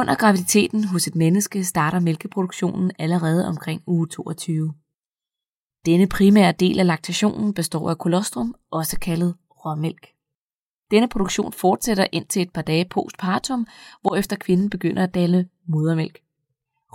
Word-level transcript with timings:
Under 0.00 0.14
graviditeten 0.14 0.84
hos 0.84 1.06
et 1.06 1.14
menneske 1.14 1.64
starter 1.64 2.00
mælkeproduktionen 2.00 2.92
allerede 2.98 3.48
omkring 3.48 3.82
uge 3.86 4.08
22. 4.08 4.74
Denne 5.86 6.06
primære 6.06 6.52
del 6.52 6.78
af 6.78 6.86
laktationen 6.86 7.54
består 7.54 7.90
af 7.90 7.98
kolostrum, 7.98 8.54
også 8.70 8.98
kaldet 9.00 9.34
råmælk. 9.64 10.08
Denne 10.90 11.08
produktion 11.08 11.52
fortsætter 11.52 12.06
indtil 12.12 12.42
et 12.42 12.52
par 12.52 12.62
dage 12.62 12.84
postpartum, 12.90 13.66
hvorefter 14.00 14.36
kvinden 14.36 14.70
begynder 14.70 15.02
at 15.02 15.14
danne 15.14 15.48
modermælk. 15.68 16.20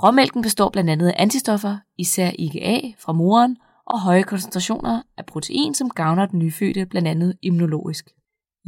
Råmælken 0.04 0.42
består 0.42 0.70
blandt 0.70 0.90
andet 0.90 1.08
af 1.08 1.16
antistoffer, 1.18 1.78
især 1.98 2.32
IgA 2.40 2.80
fra 3.00 3.14
moren, 3.14 3.58
og 3.86 4.02
høje 4.02 4.24
koncentrationer 4.24 5.02
af 5.18 5.26
protein, 5.26 5.74
som 5.74 5.90
gavner 5.90 6.26
den 6.26 6.40
nyfødte 6.40 6.86
blandt 6.86 7.08
andet 7.08 7.38
immunologisk. 7.42 8.10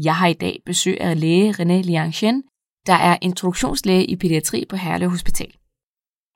Jeg 0.04 0.16
har 0.16 0.28
i 0.28 0.34
dag 0.34 0.62
besøg 0.66 1.02
af 1.02 1.20
læge 1.20 1.52
René 1.52 1.82
Liangchen, 1.82 2.44
der 2.88 2.94
er 2.94 3.18
introduktionslæge 3.22 4.06
i 4.06 4.16
pædiatri 4.16 4.66
på 4.70 4.76
Herlev 4.76 5.10
Hospital. 5.10 5.54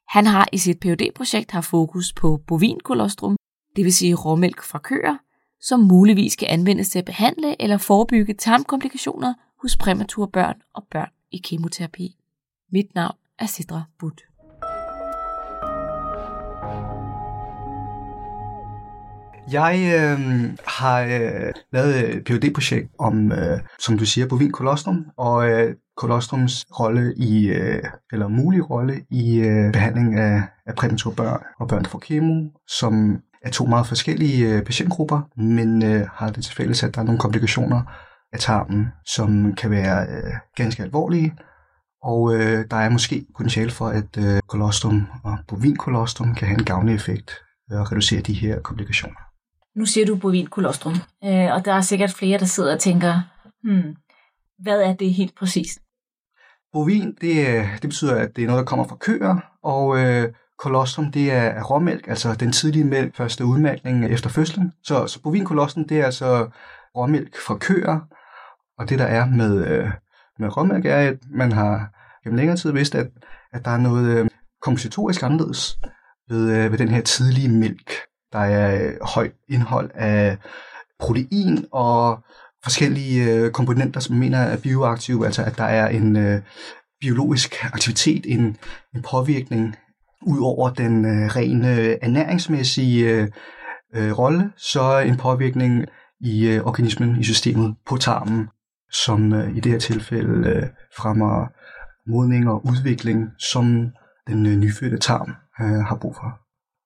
Han 0.07 0.25
har 0.25 0.47
i 0.51 0.57
sit 0.57 0.79
phd 0.79 1.11
projekt 1.15 1.51
haft 1.51 1.69
fokus 1.69 2.13
på 2.13 2.41
bovinkolostrum, 2.47 3.37
det 3.75 3.85
vil 3.85 3.93
sige 3.93 4.15
råmælk 4.15 4.63
fra 4.63 4.79
køer, 4.79 5.17
som 5.61 5.79
muligvis 5.79 6.35
kan 6.35 6.47
anvendes 6.47 6.89
til 6.89 6.99
at 6.99 7.05
behandle 7.05 7.61
eller 7.61 7.77
forebygge 7.77 8.33
tarmkomplikationer 8.33 9.33
hos 9.61 9.77
præmature 9.77 10.27
børn 10.27 10.61
og 10.73 10.83
børn 10.91 11.09
i 11.31 11.37
kemoterapi. 11.37 12.15
Mit 12.71 12.95
navn 12.95 13.15
er 13.39 13.45
Sidra 13.45 13.83
Butt. 13.99 14.30
Jeg 19.51 19.75
øh, 19.95 20.19
har 20.67 21.01
øh, 21.01 21.53
lavet 21.73 22.15
et 22.15 22.23
phd 22.25 22.53
projekt 22.53 22.89
om, 22.99 23.31
øh, 23.31 23.59
som 23.79 23.97
du 23.97 24.05
siger, 24.05 24.27
bovin 24.27 24.51
kolostrum, 24.51 25.05
og 25.17 25.49
øh, 25.49 25.75
kolostrums 25.97 26.65
rolle 26.79 27.13
i, 27.17 27.47
øh, 27.47 27.83
eller 28.11 28.27
mulig 28.27 28.69
rolle 28.69 29.01
i 29.11 29.39
øh, 29.39 29.71
behandling 29.73 30.19
af, 30.19 30.41
af 30.65 30.75
præmature 30.75 31.15
børn 31.15 31.43
og 31.59 31.67
børn, 31.67 31.83
der 31.83 31.89
får 31.89 31.99
kemo, 31.99 32.49
som 32.67 33.17
er 33.41 33.49
to 33.49 33.65
meget 33.65 33.87
forskellige 33.87 34.55
øh, 34.55 34.63
patientgrupper, 34.63 35.21
men 35.37 35.85
øh, 35.85 36.07
har 36.13 36.29
det 36.31 36.43
til 36.43 36.55
fælles, 36.55 36.83
at 36.83 36.95
der 36.95 37.01
er 37.01 37.05
nogle 37.05 37.19
komplikationer 37.19 37.81
af 38.33 38.39
tarmen, 38.39 38.87
som 39.05 39.55
kan 39.55 39.71
være 39.71 40.07
øh, 40.07 40.33
ganske 40.55 40.83
alvorlige, 40.83 41.33
og 42.03 42.35
øh, 42.35 42.65
der 42.71 42.77
er 42.77 42.89
måske 42.89 43.25
potentiale 43.37 43.71
for, 43.71 43.87
at 43.87 44.17
øh, 44.17 44.39
kolostrum 44.47 45.07
og 45.23 45.37
bovinkolostrum 45.47 46.35
kan 46.35 46.47
have 46.47 46.59
en 46.59 46.65
gavnlig 46.65 46.95
effekt 46.95 47.31
og 47.71 47.91
reducere 47.91 48.21
de 48.21 48.33
her 48.33 48.59
komplikationer. 48.59 49.30
Nu 49.75 49.85
siger 49.85 50.05
du 50.05 50.15
bovin 50.15 50.47
kolostrum, 50.47 50.93
øh, 51.23 51.53
og 51.53 51.65
der 51.65 51.73
er 51.73 51.81
sikkert 51.81 52.11
flere, 52.11 52.39
der 52.39 52.45
sidder 52.45 52.73
og 52.73 52.79
tænker, 52.79 53.21
hmm, 53.63 53.95
hvad 54.59 54.81
er 54.81 54.93
det 54.93 55.13
helt 55.13 55.35
præcist? 55.35 55.79
Bovin, 56.73 57.15
det, 57.21 57.47
øh, 57.47 57.73
det 57.73 57.89
betyder, 57.89 58.15
at 58.15 58.35
det 58.35 58.41
er 58.41 58.47
noget, 58.47 58.59
der 58.59 58.65
kommer 58.65 58.87
fra 58.87 58.95
køer, 58.95 59.37
og 59.63 59.97
øh, 59.99 60.33
kolostrum, 60.59 61.11
det 61.11 61.31
er 61.31 61.63
råmælk, 61.63 62.07
altså 62.07 62.33
den 62.33 62.51
tidlige 62.51 62.85
mælk, 62.85 63.15
første 63.15 63.45
udmærkning 63.45 64.05
efter 64.05 64.29
fødslen. 64.29 64.73
Så, 64.83 65.07
så 65.07 65.21
bovin 65.21 65.45
kolostrum, 65.45 65.87
det 65.87 65.99
er 65.99 66.05
altså 66.05 66.49
råmælk 66.97 67.37
fra 67.45 67.57
køer, 67.57 67.99
og 68.77 68.89
det 68.89 68.99
der 68.99 69.05
er 69.05 69.25
med, 69.25 69.67
øh, 69.67 69.91
med 70.39 70.57
råmælk 70.57 70.85
er, 70.85 70.97
at 70.97 71.17
man 71.29 71.51
har 71.51 71.89
gennem 72.23 72.37
længere 72.37 72.57
tid 72.57 72.71
vidst, 72.71 72.95
at, 72.95 73.07
at 73.53 73.65
der 73.65 73.71
er 73.71 73.77
noget 73.77 74.17
øh, 74.17 74.29
kompositorisk 74.61 75.23
anderledes 75.23 75.79
ved, 76.29 76.57
øh, 76.57 76.71
ved 76.71 76.77
den 76.77 76.89
her 76.89 77.01
tidlige 77.01 77.49
mælk. 77.49 77.91
Der 78.33 78.39
er 78.39 78.85
øh, 78.85 78.93
højt 79.01 79.33
indhold 79.49 79.89
af 79.93 80.37
protein 80.99 81.65
og 81.71 82.19
forskellige 82.63 83.33
øh, 83.33 83.51
komponenter, 83.51 83.99
som 83.99 84.15
mener 84.15 84.37
er 84.37 84.57
bioaktive, 84.57 85.25
altså 85.25 85.43
at 85.43 85.57
der 85.57 85.63
er 85.63 85.87
en 85.87 86.15
øh, 86.17 86.41
biologisk 87.01 87.55
aktivitet, 87.63 88.25
en, 88.25 88.57
en 88.95 89.01
påvirkning 89.11 89.75
ud 90.21 90.39
over 90.41 90.69
den 90.69 91.05
øh, 91.05 91.35
rene 91.35 91.75
øh, 91.75 91.97
ernæringsmæssige 92.01 93.09
øh, 93.09 93.27
øh, 93.95 94.17
rolle, 94.17 94.51
så 94.57 94.81
er 94.81 95.01
en 95.01 95.17
påvirkning 95.17 95.85
i 96.21 96.47
øh, 96.47 96.63
organismen, 96.65 97.19
i 97.19 97.23
systemet 97.23 97.75
på 97.87 97.97
tarmen, 97.97 98.47
som 98.91 99.33
øh, 99.33 99.57
i 99.57 99.59
det 99.59 99.71
her 99.71 99.79
tilfælde 99.79 100.49
øh, 100.49 100.63
fremmer 100.97 101.47
modning 102.07 102.49
og 102.49 102.65
udvikling, 102.65 103.29
som 103.39 103.91
den 104.27 104.45
øh, 104.45 104.55
nyfødte 104.57 104.97
tarm 104.97 105.35
øh, 105.61 105.85
har 105.85 105.95
brug 105.95 106.15
for. 106.15 106.40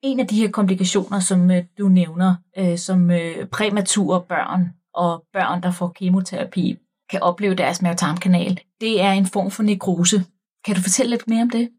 En 0.05 0.19
af 0.19 0.27
de 0.27 0.35
her 0.35 0.51
komplikationer, 0.51 1.19
som 1.19 1.51
øh, 1.51 1.63
du 1.77 1.88
nævner, 1.88 2.35
øh, 2.57 2.77
som 2.77 3.11
øh, 3.11 3.47
præmature 3.51 4.21
børn 4.21 4.69
og 4.93 5.23
børn, 5.33 5.63
der 5.63 5.71
får 5.71 5.91
kemoterapi, 5.95 6.77
kan 7.09 7.21
opleve 7.21 7.55
deres 7.55 7.81
mavetarmkanal, 7.81 8.59
det 8.81 9.01
er 9.01 9.11
en 9.11 9.25
form 9.25 9.51
for 9.51 9.63
nekrose. 9.63 10.23
Kan 10.66 10.75
du 10.75 10.81
fortælle 10.81 11.09
lidt 11.09 11.27
mere 11.27 11.41
om 11.41 11.49
det? 11.49 11.69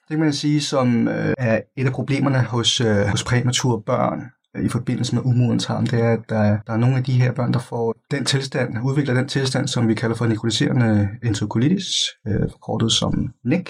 Det 0.00 0.08
kan 0.10 0.18
man 0.18 0.32
sige, 0.32 0.60
som 0.60 1.08
øh, 1.08 1.34
er 1.38 1.60
et 1.76 1.86
af 1.86 1.92
problemerne 1.92 2.38
hos, 2.38 2.80
øh, 2.80 3.06
hos 3.06 3.24
præmature 3.24 3.82
børn 3.82 4.20
i 4.62 4.68
forbindelse 4.68 5.14
med 5.14 5.22
umodentarm, 5.24 5.86
det 5.86 6.00
er, 6.00 6.12
at 6.12 6.20
der, 6.28 6.58
der 6.66 6.72
er 6.72 6.76
nogle 6.76 6.96
af 6.96 7.04
de 7.04 7.12
her 7.12 7.32
børn, 7.32 7.52
der 7.52 7.58
får 7.58 7.94
den 8.10 8.24
tilstand, 8.24 8.78
udvikler 8.84 9.14
den 9.14 9.28
tilstand, 9.28 9.68
som 9.68 9.88
vi 9.88 9.94
kalder 9.94 10.16
for 10.16 10.26
nekrotiserende 10.26 11.08
enterokolitis, 11.22 11.86
øh, 12.26 12.50
forkortet 12.50 12.92
som 12.92 13.32
NEC. 13.44 13.66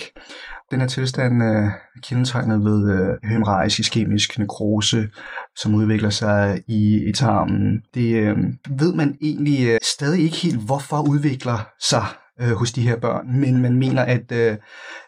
Den 0.71 0.81
her 0.81 0.87
tilstand 0.87 1.43
er 1.43 1.71
kendetegnet 2.03 2.65
ved 2.65 2.93
øh, 2.93 3.31
hemorrhagisk 3.31 3.79
iskemisk 3.79 4.39
nekrose, 4.39 5.09
som 5.57 5.75
udvikler 5.75 6.11
sig 6.11 6.63
i, 6.69 7.09
i 7.09 7.13
tarmen. 7.13 7.83
Det 7.95 8.15
øh, 8.15 8.37
ved 8.71 8.95
man 8.95 9.17
egentlig 9.21 9.69
øh, 9.69 9.79
stadig 9.83 10.23
ikke 10.23 10.37
helt, 10.37 10.61
hvorfor 10.67 11.09
udvikler 11.09 11.69
sig 11.81 12.05
øh, 12.41 12.53
hos 12.53 12.73
de 12.73 12.83
her 12.83 12.97
børn, 12.97 13.41
men 13.41 13.63
man 13.63 13.77
mener, 13.77 14.03
at 14.03 14.33
øh, 14.33 14.57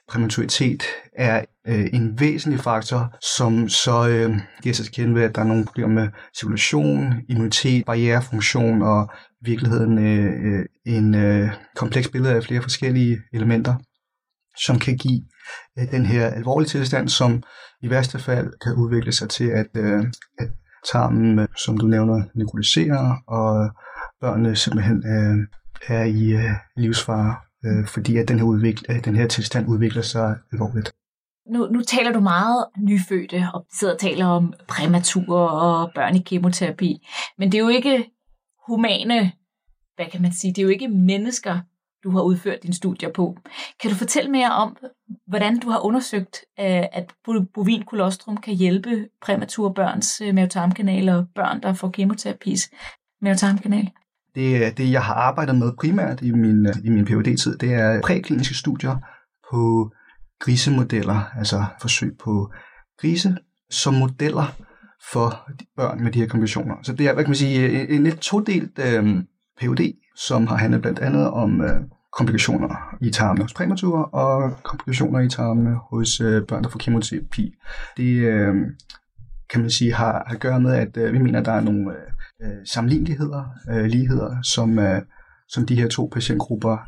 præmaturitet 0.09 0.83
er 1.17 1.45
øh, 1.69 1.87
en 1.93 2.21
væsentlig 2.21 2.61
faktor, 2.61 3.17
som 3.37 3.69
så 3.69 4.09
øh, 4.09 4.37
giver 4.63 4.75
sig 4.75 4.85
til 4.85 4.95
kende 4.95 5.15
ved, 5.15 5.23
at 5.23 5.35
der 5.35 5.41
er 5.41 5.47
nogle 5.47 5.65
problemer 5.65 5.89
med 5.89 6.09
cirkulation, 6.39 7.15
immunitet, 7.29 7.85
barrierefunktion 7.85 8.83
og 8.83 9.09
i 9.41 9.45
virkeligheden 9.45 9.99
øh, 9.99 10.59
øh, 10.59 10.65
en 10.87 11.15
øh, 11.15 11.49
kompleks 11.77 12.09
billede 12.09 12.35
af 12.35 12.45
flere 12.45 12.63
forskellige 12.63 13.19
elementer, 13.33 13.75
som 14.67 14.79
kan 14.79 14.97
give 14.97 15.23
øh, 15.79 15.91
den 15.91 16.07
her 16.07 16.27
alvorlige 16.27 16.69
tilstand, 16.69 17.09
som 17.09 17.43
i 17.83 17.91
værste 17.91 18.19
fald 18.19 18.53
kan 18.65 18.75
udvikle 18.75 19.13
sig 19.13 19.29
til, 19.29 19.45
at, 19.45 19.67
øh, 19.77 20.05
at 20.39 20.49
tarmen, 20.93 21.39
øh, 21.39 21.49
som 21.57 21.79
du 21.79 21.87
nævner, 21.87 22.23
nekroliserer, 22.35 23.23
og 23.29 23.65
øh, 23.65 23.71
børnene 24.21 24.57
simpelthen 24.57 25.03
øh, 25.07 25.37
er 25.89 26.05
i 26.05 26.33
øh, 26.33 26.53
livsfare 26.77 27.37
øh, 27.67 27.87
fordi 27.87 28.17
at 28.17 28.29
den 28.29 28.39
her, 28.39 28.47
udvikl- 28.47 28.95
øh, 28.95 29.05
den 29.05 29.17
her 29.17 29.27
tilstand 29.29 29.69
udvikler 29.69 30.03
sig 30.03 30.37
alvorligt. 30.53 30.93
Nu, 31.51 31.67
nu 31.67 31.81
taler 31.83 32.13
du 32.13 32.21
meget 32.21 32.67
nyfødte 32.79 33.49
og 33.55 33.67
sidder 33.79 33.95
og 33.95 34.01
taler 34.01 34.27
om 34.27 34.53
præmatur 34.69 35.39
og 35.39 35.91
børn 35.95 36.17
i 36.17 36.23
kemoterapi, 36.23 37.07
men 37.39 37.53
det 37.53 37.59
er 37.59 37.63
jo 37.63 37.69
ikke 37.69 38.11
humane, 38.67 39.33
hvad 39.97 40.07
kan 40.13 40.23
man 40.23 40.33
sige, 40.33 40.53
det 40.53 40.59
er 40.59 40.63
jo 40.63 40.69
ikke 40.69 40.89
mennesker, 40.89 41.61
du 42.05 42.11
har 42.11 42.23
udført 42.23 42.63
dine 42.63 42.75
studier 42.75 43.13
på. 43.13 43.37
Kan 43.81 43.91
du 43.91 43.97
fortælle 43.97 44.31
mere 44.31 44.53
om, 44.53 44.77
hvordan 45.27 45.59
du 45.59 45.71
har 45.71 45.81
undersøgt, 45.81 46.45
øh, 46.61 46.85
at 46.93 47.15
bovin 47.55 47.83
kolostrum 47.83 48.37
kan 48.37 48.55
hjælpe 48.55 49.09
præmature 49.21 49.75
børns 49.75 50.21
øh, 50.21 50.35
mavetarmkanal 50.35 51.09
og 51.09 51.27
børn, 51.35 51.63
der 51.63 51.73
får 51.73 51.91
kemoterapis 51.91 52.71
mavetarmkanal? 53.23 53.91
Det, 54.37 54.79
det 54.79 54.93
jeg 54.93 55.03
har 55.03 55.15
arbejdet 55.15 55.59
med 55.59 55.73
primært 55.81 56.23
i 56.23 56.31
min, 56.31 56.67
i 56.85 56.91
min 56.91 57.07
phd 57.07 57.37
tid 57.37 57.59
det 57.59 57.75
er 57.75 58.01
prækliniske 58.01 58.55
studier 58.55 58.97
på 59.51 59.93
grisemodeller, 60.41 61.31
altså 61.39 61.65
forsøg 61.81 62.17
på 62.25 62.53
grise 63.01 63.37
som 63.71 63.95
modeller 63.95 64.57
for 65.13 65.49
de 65.61 65.65
børn 65.77 66.05
med 66.05 66.13
de 66.13 66.19
her 66.19 66.27
komplikationer. 66.27 66.75
Så 66.83 66.93
det 66.93 67.07
er, 67.07 67.15
hvad 67.15 67.25
kan 67.25 67.31
man 67.31 67.37
sige, 67.37 67.89
en 67.89 68.05
lidt 68.05 68.19
todelt 68.19 68.79
øh, 68.79 69.23
PhD, 69.61 69.93
som 70.17 70.47
har 70.47 70.57
handlet 70.57 70.83
blandt 70.83 70.99
andet 70.99 71.31
om 71.31 71.61
øh, 71.61 71.81
komplikationer 72.13 72.97
i 73.01 73.11
tarmene 73.11 73.45
hos 73.45 73.55
præmature 73.55 74.05
og 74.05 74.63
komplikationer 74.63 75.21
i 75.21 75.29
tarmene 75.29 75.77
hos 75.91 76.21
øh, 76.21 76.47
børn, 76.47 76.63
der 76.63 76.69
får 76.69 76.79
kemoterapi. 76.79 77.55
Det 77.97 78.15
øh, 78.15 78.55
kan 79.51 79.61
man 79.61 79.71
sige 79.71 79.95
har, 79.95 80.25
har 80.27 80.35
at 80.35 80.41
gøre 80.41 80.61
med, 80.61 80.75
at 80.75 80.97
øh, 80.97 81.13
vi 81.13 81.19
mener, 81.19 81.41
at 81.41 81.47
der 81.47 81.53
er 81.53 81.61
nogle 81.61 81.91
øh, 81.91 82.13
øh, 82.43 82.67
sammenligneligheder, 82.67 83.45
øh, 83.71 83.85
ligheder, 83.85 84.43
som, 84.43 84.79
øh, 84.79 85.03
som 85.49 85.67
de 85.67 85.75
her 85.75 85.89
to 85.89 86.11
patientgrupper 86.13 86.79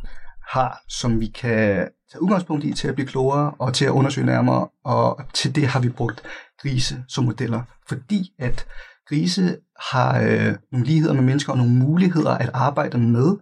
har, 0.49 0.83
som 0.89 1.21
vi 1.21 1.27
kan 1.27 1.89
tage 2.13 2.23
udgangspunkt 2.23 2.65
i 2.65 2.73
til 2.73 2.89
at 2.89 2.95
blive 2.95 3.07
klogere 3.09 3.55
og 3.59 3.75
til 3.75 3.85
at 3.85 3.91
undersøge 3.91 4.27
nærmere, 4.27 4.69
og 4.85 5.21
til 5.35 5.55
det 5.55 5.67
har 5.67 5.81
vi 5.81 5.89
brugt 5.89 6.23
grise 6.63 7.05
som 7.09 7.25
modeller, 7.25 7.63
fordi 7.89 8.33
at 8.39 8.67
grise 9.09 9.57
har 9.93 10.21
øh, 10.21 10.55
nogle 10.73 10.87
ligheder 10.87 11.15
med 11.15 11.23
mennesker 11.23 11.53
og 11.53 11.59
nogle 11.59 11.73
muligheder 11.73 12.31
at 12.31 12.51
arbejde 12.55 12.99
med, 12.99 13.37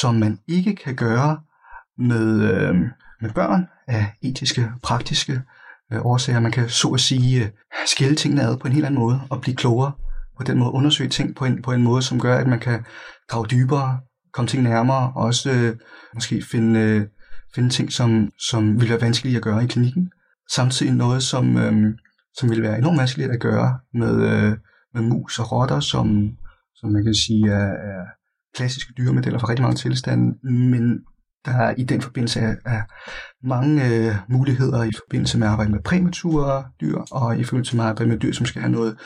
som 0.00 0.14
man 0.14 0.38
ikke 0.48 0.76
kan 0.76 0.96
gøre 0.96 1.40
med, 1.98 2.42
øh, 2.52 2.74
med 3.20 3.30
børn 3.34 3.68
af 3.86 4.06
etiske, 4.22 4.70
praktiske 4.82 5.42
øh, 5.92 6.06
årsager. 6.06 6.40
Man 6.40 6.52
kan 6.52 6.68
så 6.68 6.88
at 6.88 7.00
sige 7.00 7.44
øh, 7.44 7.50
skille 7.86 8.16
tingene 8.16 8.42
ad 8.42 8.56
på 8.56 8.66
en 8.66 8.72
helt 8.72 8.86
anden 8.86 9.00
måde 9.00 9.20
og 9.30 9.40
blive 9.40 9.56
klogere 9.56 9.92
på 10.38 10.42
den 10.42 10.58
måde 10.58 10.72
undersøge 10.72 11.10
ting 11.10 11.36
på 11.36 11.44
en, 11.44 11.62
på 11.62 11.72
en 11.72 11.82
måde, 11.82 12.02
som 12.02 12.20
gør, 12.20 12.36
at 12.36 12.46
man 12.46 12.60
kan 12.60 12.84
grave 13.28 13.46
dybere, 13.46 14.00
komme 14.32 14.48
ting 14.48 14.62
nærmere, 14.62 15.12
og 15.16 15.22
også 15.22 15.52
øh, 15.52 15.76
måske 16.14 16.42
finde, 16.50 16.80
øh, 16.80 17.06
finde 17.54 17.68
ting, 17.70 17.92
som, 17.92 18.30
som 18.48 18.80
vil 18.80 18.88
være 18.88 19.00
vanskelige 19.00 19.36
at 19.36 19.42
gøre 19.42 19.64
i 19.64 19.66
klinikken. 19.66 20.10
Samtidig 20.54 20.92
noget, 20.94 21.22
som, 21.22 21.56
øh, 21.56 21.94
som 22.34 22.50
vil 22.50 22.62
være 22.62 22.78
enormt 22.78 22.98
vanskeligt 22.98 23.30
at 23.30 23.40
gøre 23.40 23.78
med, 23.94 24.14
øh, 24.14 24.56
med 24.94 25.02
mus 25.02 25.38
og 25.38 25.52
rotter, 25.52 25.80
som, 25.80 26.30
som 26.74 26.90
man 26.92 27.04
kan 27.04 27.14
sige 27.14 27.50
er, 27.50 27.72
er 27.72 28.04
klassiske 28.56 28.92
dyremodeller 28.96 29.38
for 29.38 29.48
rigtig 29.48 29.62
mange 29.62 29.76
tilstande, 29.76 30.34
men 30.42 31.00
der 31.44 31.52
er 31.52 31.74
i 31.78 31.84
den 31.84 32.00
forbindelse 32.00 32.40
er, 32.40 32.54
er 32.64 32.82
mange 33.46 33.88
øh, 33.88 34.14
muligheder 34.28 34.82
i 34.82 34.90
forbindelse 35.04 35.38
med 35.38 35.46
at 35.46 35.52
arbejde 35.52 35.72
med 35.72 35.80
præmature 35.84 36.64
dyr, 36.80 36.98
og 37.10 37.38
i 37.38 37.44
forbindelse 37.44 37.76
med 37.76 37.84
at 37.84 37.90
arbejde 37.90 38.10
med 38.10 38.18
dyr, 38.18 38.32
som 38.32 38.46
skal 38.46 38.62
have 38.62 38.72
noget 38.72 38.96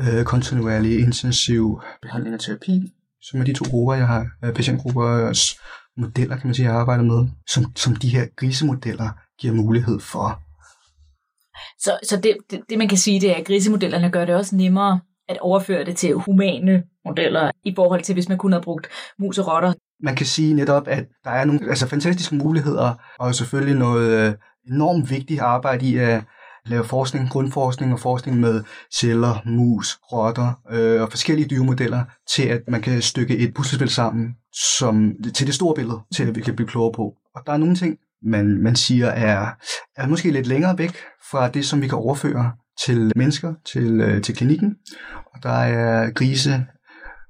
øh, 0.00 0.24
kontinuerlig 0.24 1.00
intensiv 1.00 1.80
behandling 2.02 2.34
og 2.34 2.40
terapi, 2.40 2.92
som 3.22 3.40
er 3.40 3.44
de 3.44 3.54
to 3.54 3.64
grupper, 3.70 3.94
jeg 3.94 4.06
har, 4.06 4.26
øh, 4.44 4.54
patientgruppers 4.54 5.60
modeller, 5.96 6.36
kan 6.36 6.46
man 6.46 6.54
sige, 6.54 6.68
jeg 6.68 6.76
arbejder 6.76 7.04
med, 7.04 7.28
som, 7.48 7.76
som 7.76 7.96
de 7.96 8.08
her 8.08 8.26
grisemodeller 8.36 9.10
giver 9.40 9.54
mulighed 9.54 10.00
for. 10.00 10.42
Så, 11.78 11.98
så 12.08 12.16
det, 12.16 12.36
det, 12.50 12.60
det, 12.68 12.78
man 12.78 12.88
kan 12.88 12.98
sige, 12.98 13.20
det 13.20 13.30
er, 13.30 13.34
at 13.34 13.46
grisemodellerne 13.46 14.10
gør 14.10 14.24
det 14.24 14.34
også 14.34 14.56
nemmere 14.56 15.00
at 15.28 15.38
overføre 15.40 15.84
det 15.84 15.96
til 15.96 16.14
humane 16.14 16.82
modeller, 17.04 17.50
i 17.64 17.72
forhold 17.76 18.02
til, 18.02 18.12
hvis 18.12 18.28
man 18.28 18.38
kun 18.38 18.52
havde 18.52 18.62
brugt 18.62 18.88
mus 19.18 19.38
og 19.38 19.46
rotter. 19.46 19.72
Man 20.02 20.16
kan 20.16 20.26
sige 20.26 20.54
netop, 20.54 20.88
at 20.88 21.04
der 21.24 21.30
er 21.30 21.44
nogle 21.44 21.68
altså, 21.68 21.86
fantastiske 21.86 22.34
muligheder, 22.34 22.94
og 23.18 23.34
selvfølgelig 23.34 23.78
noget 23.78 24.28
øh, 24.28 24.34
enormt 24.72 25.10
vigtigt 25.10 25.40
arbejde 25.40 25.86
i 25.86 25.96
at 25.96 26.24
lave 26.66 26.84
forskning, 26.84 27.30
grundforskning 27.30 27.92
og 27.92 28.00
forskning 28.00 28.40
med 28.40 28.64
celler, 28.94 29.42
mus, 29.46 29.98
rotter 30.12 30.60
øh, 30.70 31.02
og 31.02 31.10
forskellige 31.10 31.48
dyremodeller, 31.48 32.04
til 32.34 32.42
at 32.42 32.60
man 32.68 32.82
kan 32.82 33.02
stykke 33.02 33.36
et 33.36 33.54
puslespil 33.54 33.88
sammen 33.88 34.34
som, 34.78 35.12
til 35.34 35.46
det 35.46 35.54
store 35.54 35.74
billede, 35.74 36.00
til 36.14 36.24
at 36.28 36.36
vi 36.36 36.40
kan 36.40 36.56
blive 36.56 36.68
klogere 36.68 36.92
på. 36.92 37.14
Og 37.34 37.42
der 37.46 37.52
er 37.52 37.56
nogle 37.56 37.74
ting, 37.74 37.96
man, 38.22 38.62
man 38.62 38.76
siger 38.76 39.06
er, 39.06 39.46
er 39.96 40.06
måske 40.06 40.30
lidt 40.30 40.46
længere 40.46 40.78
væk 40.78 40.96
fra 41.30 41.48
det, 41.48 41.66
som 41.66 41.82
vi 41.82 41.88
kan 41.88 41.98
overføre 41.98 42.52
til 42.84 43.12
mennesker, 43.16 43.54
til, 43.64 44.00
øh, 44.00 44.22
til 44.22 44.36
klinikken. 44.36 44.76
Og 45.34 45.42
der 45.42 45.50
er 45.50 46.10
grise 46.10 46.66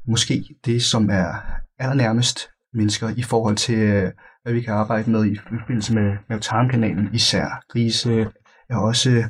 måske 0.08 0.44
det, 0.64 0.82
som 0.82 1.10
er 1.10 1.42
allernærmest 1.78 2.48
mennesker 2.74 3.08
i 3.16 3.22
forhold 3.22 3.56
til, 3.56 3.78
øh, 3.78 4.12
hvad 4.42 4.52
vi 4.52 4.60
kan 4.60 4.74
arbejde 4.74 5.10
med 5.10 5.26
i 5.26 5.36
forbindelse 5.36 5.94
med, 5.94 6.12
med 6.28 6.40
tarmkanalen 6.40 7.08
især. 7.12 7.62
Grise 7.72 8.26
er 8.70 8.76
også 8.76 9.24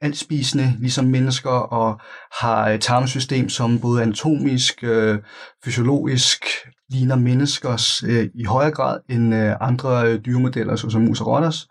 altspisende, 0.00 0.74
ligesom 0.78 1.04
mennesker, 1.04 1.50
og 1.50 2.00
har 2.40 2.68
et 2.68 2.80
tarmsystem, 2.80 3.48
som 3.48 3.78
både 3.78 4.02
anatomisk, 4.02 4.84
øh, 4.84 5.18
fysiologisk 5.64 6.44
ligner 6.90 7.16
menneskers 7.16 8.02
øh, 8.02 8.28
i 8.34 8.44
højere 8.44 8.70
grad 8.70 9.00
end 9.08 9.34
øh, 9.34 9.54
andre 9.60 10.12
øh, 10.12 10.20
dyremodeller, 10.26 10.76
såsom 10.76 11.02
mus 11.02 11.20
og 11.20 11.26
rotters. 11.26 11.68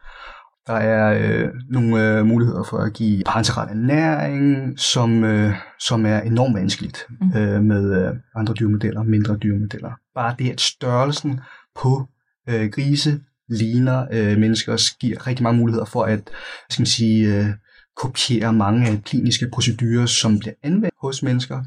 Der 0.68 0.74
er 0.74 1.19
øh, 1.22 1.50
nogle 1.69 2.18
øh, 2.18 2.25
muligheder 2.25 2.63
for 2.63 2.77
at 2.77 2.94
give 2.94 3.24
parenteral 3.25 3.69
ernæring, 3.69 4.80
som, 4.80 5.24
øh, 5.24 5.54
som 5.80 6.06
er 6.06 6.19
enormt 6.21 6.56
vanskeligt 6.56 7.06
mm. 7.21 7.39
øh, 7.39 7.63
med 7.63 8.06
øh, 8.06 8.13
andre 8.36 8.54
dyremodeller, 8.54 9.04
mindre 9.04 9.38
dyremodeller. 9.38 9.92
Bare 10.16 10.36
det, 10.39 10.51
at 10.51 10.62
størrelsen 10.62 11.39
på 11.75 12.07
øh, 12.50 12.69
grise 12.71 13.19
ligner 13.50 14.07
øh, 14.12 14.38
mennesker, 14.38 14.97
giver 15.00 15.27
rigtig 15.27 15.44
mange 15.44 15.59
muligheder 15.59 15.86
for 15.86 16.03
at 16.03 16.30
skal 16.69 16.81
man 16.81 16.88
sige, 16.88 17.36
øh, 17.36 17.45
kopiere 17.95 18.53
mange 18.53 19.01
kliniske 19.06 19.50
procedurer, 19.50 20.06
som 20.06 20.39
bliver 20.39 20.53
anvendt 20.63 20.95
hos 21.01 21.24
mennesker 21.24 21.63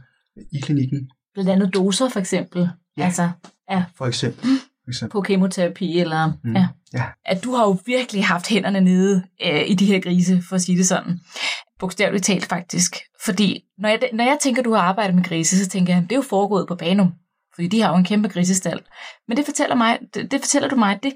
i 0.52 0.60
klinikken. 0.60 1.10
Blandt 1.34 1.50
andet 1.50 1.74
doser 1.74 2.08
for 2.08 2.20
eksempel. 2.20 2.68
Ja, 2.96 3.04
altså, 3.04 3.30
ja. 3.70 3.84
for 3.96 4.06
eksempel. 4.06 4.48
For 4.84 4.90
eksempel. 4.90 5.12
På 5.12 5.20
kemoterapi 5.20 6.00
eller... 6.00 6.32
Mm. 6.44 6.54
Ja. 6.54 6.68
ja. 6.94 7.04
At 7.24 7.44
du 7.44 7.52
har 7.52 7.64
jo 7.64 7.78
virkelig 7.86 8.24
haft 8.24 8.48
hænderne 8.48 8.80
nede 8.80 9.22
øh, 9.46 9.70
i 9.70 9.74
de 9.74 9.86
her 9.86 10.00
grise, 10.00 10.42
for 10.48 10.56
at 10.56 10.62
sige 10.62 10.78
det 10.78 10.86
sådan. 10.86 11.20
Bogstaveligt 11.78 12.24
talt 12.24 12.46
faktisk. 12.46 12.96
Fordi 13.24 13.64
når 13.78 13.88
jeg, 13.88 14.00
når 14.12 14.24
jeg 14.24 14.38
tænker, 14.42 14.62
du 14.62 14.72
har 14.72 14.82
arbejdet 14.82 15.14
med 15.14 15.24
grise, 15.24 15.64
så 15.64 15.70
tænker 15.70 15.94
jeg, 15.94 16.02
det 16.02 16.12
er 16.12 16.16
jo 16.16 16.22
foregået 16.22 16.68
på 16.68 16.74
Banum. 16.74 17.12
Fordi 17.54 17.68
de 17.68 17.80
har 17.80 17.90
jo 17.90 17.96
en 17.96 18.04
kæmpe 18.04 18.28
grisestal. 18.28 18.80
Men 19.28 19.36
det 19.36 19.44
fortæller, 19.44 19.76
mig, 19.76 19.98
det, 20.14 20.30
det 20.30 20.40
fortæller 20.40 20.68
du 20.68 20.76
mig, 20.76 20.98
det, 21.02 21.12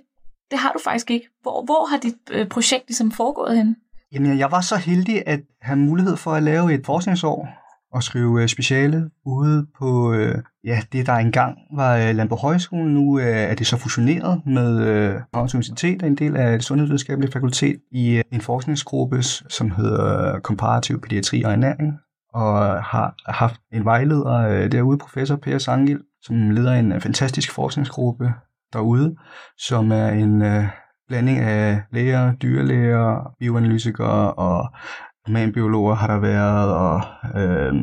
det 0.53 0.61
har 0.61 0.73
du 0.73 0.79
faktisk 0.85 1.11
ikke. 1.11 1.29
Hvor, 1.43 1.65
hvor 1.65 1.91
har 1.91 1.99
dit 1.99 2.15
øh, 2.31 2.49
projekt 2.49 2.85
ligesom 2.89 3.11
foregået 3.11 3.57
hen? 3.57 3.77
Jamen, 4.13 4.39
jeg 4.39 4.51
var 4.51 4.61
så 4.61 4.77
heldig 4.77 5.29
at 5.29 5.41
have 5.63 5.79
mulighed 5.79 6.17
for 6.17 6.33
at 6.33 6.43
lave 6.43 6.75
et 6.75 6.87
forskningsår 6.87 7.49
og 7.93 8.03
skrive 8.03 8.43
øh, 8.43 8.49
speciale 8.49 9.11
ude 9.27 9.67
på 9.79 10.13
øh, 10.13 10.43
ja, 10.65 10.81
det, 10.93 11.07
der 11.07 11.13
engang 11.13 11.59
var 11.77 11.97
øh, 11.97 12.15
Landborg 12.15 12.39
Højskole. 12.39 12.95
Nu 12.95 13.19
øh, 13.19 13.27
er 13.27 13.55
det 13.55 13.67
så 13.67 13.77
fusioneret 13.77 14.43
med 14.47 14.81
øh, 14.81 15.13
Københavns 15.13 15.55
Universitet, 15.55 16.03
en 16.03 16.15
del 16.15 16.37
af 16.37 16.59
det 16.59 16.65
sundhedsvidenskabelige 16.65 17.33
fakultet, 17.33 17.77
i 17.91 18.17
øh, 18.17 18.25
en 18.33 18.41
forskningsgruppe, 18.41 19.23
som 19.23 19.71
hedder 19.71 20.41
Komparativ 20.41 21.01
Pædiatri 21.01 21.43
og 21.43 21.53
Ernæring, 21.53 21.93
og 22.35 22.85
har 22.85 23.15
haft 23.27 23.61
en 23.73 23.85
vejleder 23.85 24.69
derude, 24.69 24.99
professor 24.99 25.37
Per 25.37 25.59
Sangil, 25.59 26.01
som 26.23 26.51
leder 26.51 26.73
en 26.73 27.01
fantastisk 27.01 27.51
forskningsgruppe 27.51 28.33
derude, 28.73 29.17
som 29.59 29.93
er 29.93 30.09
en 30.09 30.43
øh, 30.43 30.65
blanding 31.09 31.39
af 31.39 31.83
læger, 31.93 32.35
dyrlæger, 32.35 33.35
bioanalytikere 33.41 34.35
og 34.35 34.73
humanbiologer 35.27 35.95
har 35.95 36.07
der 36.07 36.19
været, 36.19 36.75
og 36.75 37.03
øh, 37.41 37.75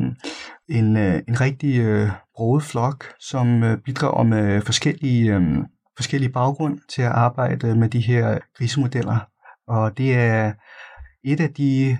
en, 0.68 0.96
øh, 0.96 1.22
en 1.28 1.40
rigtig 1.40 1.80
øh, 1.80 2.08
broet 2.34 2.62
flok, 2.62 3.04
som 3.20 3.62
øh, 3.62 3.78
bidrager 3.78 4.22
med 4.22 4.60
forskellige, 4.60 5.34
øh, 5.34 5.42
forskellige 5.96 6.32
baggrund 6.32 6.78
til 6.88 7.02
at 7.02 7.12
arbejde 7.12 7.74
med 7.74 7.88
de 7.88 8.00
her 8.00 8.38
grisemodeller. 8.58 9.18
Og 9.68 9.98
det 9.98 10.14
er 10.14 10.52
et 11.24 11.40
af 11.40 11.50
de 11.50 11.98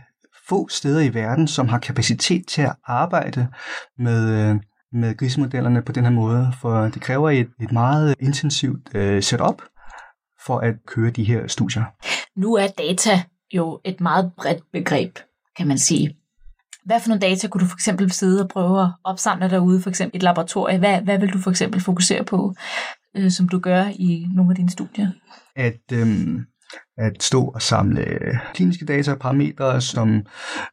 få 0.49 0.69
steder 0.69 1.01
i 1.01 1.15
verden, 1.15 1.49
som 1.49 1.69
har 1.69 1.79
kapacitet 1.79 2.47
til 2.49 2.63
at 2.63 2.77
arbejde 2.85 3.49
med, 3.99 4.51
øh, 4.51 4.57
med 4.93 5.17
grisemodellerne 5.17 5.83
på 5.83 5.93
den 5.93 6.05
her 6.05 6.11
måde, 6.11 6.53
for 6.61 6.81
det 6.81 7.03
kræver 7.03 7.31
et, 7.31 7.51
et 7.61 7.73
meget 7.73 8.15
intensivt 8.21 8.95
øh, 8.95 9.23
setup 9.23 9.63
for 10.47 10.59
at 10.59 10.75
køre 10.87 11.11
de 11.11 11.25
her 11.25 11.47
studier. 11.47 11.85
Nu 12.37 12.55
er 12.55 12.67
data 12.67 13.23
jo 13.53 13.81
et 13.85 14.01
meget 14.01 14.33
bredt 14.37 14.63
begreb, 14.73 15.19
kan 15.57 15.69
man 15.69 15.79
sige. 15.79 16.17
Hvad 16.85 17.01
for 17.01 17.09
nogle 17.09 17.21
data 17.21 17.49
kunne 17.49 17.61
du 17.61 17.67
for 17.67 17.77
eksempel 17.77 18.11
sidde 18.11 18.43
og 18.43 18.49
prøve 18.49 18.83
at 18.83 18.89
opsamle 19.05 19.51
derude, 19.51 19.81
for 19.81 19.91
eksempel 19.91 20.17
et 20.17 20.23
laboratorium? 20.23 20.79
Hvad, 20.79 21.01
hvad 21.03 21.19
vil 21.19 21.33
du 21.33 21.39
for 21.39 21.51
eksempel 21.51 21.81
fokusere 21.81 22.25
på, 22.25 22.55
øh, 23.17 23.31
som 23.31 23.49
du 23.49 23.59
gør 23.59 23.85
i 23.85 24.27
nogle 24.35 24.51
af 24.53 24.57
dine 24.57 24.71
studier? 24.71 25.11
At 25.57 25.81
øhm, 25.93 26.47
at 26.99 27.23
stå 27.23 27.45
og 27.45 27.63
samle 27.63 28.01
øh, 28.01 28.35
kliniske 28.55 28.85
data 28.85 29.13
og 29.13 29.19
parametre, 29.19 29.81
som 29.81 30.27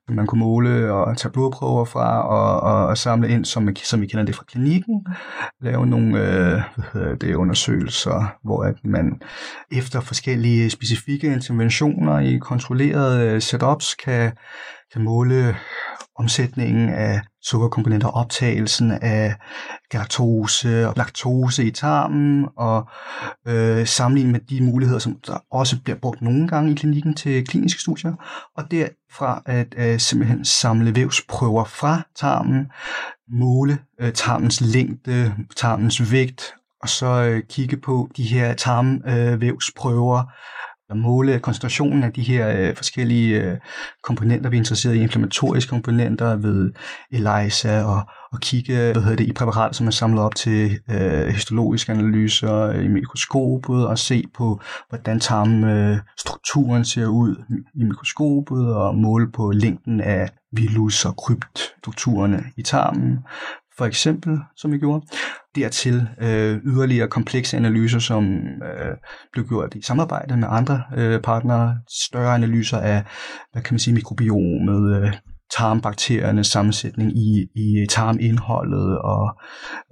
man 0.09 0.27
kunne 0.27 0.39
måle 0.39 0.93
og 0.93 1.17
tage 1.17 1.31
blodprøver 1.31 1.85
fra 1.85 2.27
og, 2.27 2.59
og, 2.59 2.87
og 2.87 2.97
samle 2.97 3.29
ind, 3.29 3.45
som, 3.45 3.69
som 3.75 4.01
vi 4.01 4.07
kender 4.07 4.25
det 4.25 4.35
fra 4.35 4.45
klinikken. 4.47 5.05
Lave 5.61 5.87
nogle 5.87 6.19
øh, 6.19 6.61
det, 7.21 7.35
undersøgelser, 7.35 8.35
hvor 8.43 8.63
at 8.63 8.75
man 8.83 9.21
efter 9.71 10.01
forskellige 10.01 10.69
specifikke 10.69 11.27
interventioner 11.27 12.19
i 12.19 12.37
kontrollerede 12.37 13.29
øh, 13.29 13.41
setups 13.41 13.95
kan, 13.95 14.31
kan 14.93 15.01
måle 15.01 15.55
omsætningen 16.17 16.89
af 16.89 17.21
sukkerkomponenter, 17.41 18.07
optagelsen 18.07 18.91
af 18.91 19.35
galactose 19.89 20.87
og 20.87 20.93
laktose 20.97 21.65
i 21.65 21.71
tarmen, 21.71 22.47
og 22.57 22.89
øh, 23.47 23.87
sammenlignet 23.87 24.31
med 24.31 24.39
de 24.39 24.63
muligheder, 24.63 24.99
som 24.99 25.19
der 25.27 25.37
også 25.51 25.81
bliver 25.83 25.97
brugt 25.97 26.21
nogle 26.21 26.47
gange 26.47 26.71
i 26.71 26.75
klinikken 26.75 27.13
til 27.13 27.47
kliniske 27.47 27.81
studier, 27.81 28.13
og 28.57 28.71
derfra 28.71 29.41
at 29.45 29.75
øh, 29.77 29.99
simpelthen 29.99 30.45
samle 30.45 30.95
vævsprøver 30.95 31.63
fra 31.63 32.01
tarmen, 32.15 32.67
måle 33.31 33.77
øh, 34.01 34.13
tarmens 34.13 34.61
længde, 34.61 35.33
tarmens 35.55 36.11
vægt, 36.11 36.53
og 36.81 36.89
så 36.89 37.05
øh, 37.05 37.43
kigge 37.49 37.77
på 37.77 38.09
de 38.17 38.23
her 38.23 38.53
tarmvævsprøver, 38.53 40.19
øh, 40.19 40.25
at 40.89 40.97
måle 40.97 41.39
koncentrationen 41.39 42.03
af 42.03 42.13
de 42.13 42.21
her 42.21 42.49
øh, 42.57 42.75
forskellige 42.75 43.41
øh, 43.41 43.57
komponenter, 44.03 44.49
vi 44.49 44.55
er 44.57 44.61
interesseret 44.61 44.95
i, 44.95 44.99
inflammatoriske 44.99 45.69
komponenter 45.69 46.35
ved 46.35 46.71
ELISA 47.11 47.83
og, 47.83 48.01
og 48.31 48.39
kigge 48.39 48.75
hvad 48.75 49.01
hedder 49.01 49.15
det, 49.15 49.27
i 49.27 49.33
præparater, 49.33 49.73
som 49.73 49.87
er 49.87 49.91
samlet 49.91 50.23
op 50.23 50.35
til 50.35 50.79
øh, 50.89 51.27
histologiske 51.27 51.91
analyser 51.91 52.61
øh, 52.61 52.85
i 52.85 52.87
mikroskopet 52.87 53.87
og 53.87 53.99
se 53.99 54.23
på, 54.37 54.61
hvordan 54.89 55.19
tarmstrukturen 55.19 56.79
øh, 56.79 56.85
ser 56.85 57.07
ud 57.07 57.35
i 57.75 57.83
mikroskopet 57.83 58.75
og 58.75 58.95
måle 58.95 59.31
på 59.31 59.51
længden 59.51 60.01
af 60.01 60.29
vilus 60.51 61.05
og 61.05 61.15
kryptstrukturerne 61.17 62.43
i 62.57 62.61
tarmen 62.61 63.19
for 63.77 63.85
eksempel, 63.85 64.39
som 64.55 64.71
vi 64.71 64.77
gjorde. 64.77 65.05
Dertil 65.55 66.07
øh, 66.21 66.57
yderligere 66.65 67.07
komplekse 67.07 67.57
analyser, 67.57 67.99
som 67.99 68.23
øh, 68.33 68.95
blev 69.33 69.47
gjort 69.47 69.75
i 69.75 69.81
samarbejde 69.81 70.37
med 70.37 70.47
andre 70.51 70.83
øh, 70.97 71.21
partnere. 71.21 71.77
Større 72.07 72.35
analyser 72.35 72.77
af, 72.77 73.03
hvad 73.51 73.61
kan 73.61 73.73
man 73.73 73.79
sige, 73.79 73.93
mikrobiomet, 73.93 75.03
øh, 75.03 75.13
tarmbakteriernes 75.57 76.47
sammensætning 76.47 77.17
i, 77.17 77.47
i 77.55 77.85
tarmindholdet 77.89 78.97
og 78.97 79.37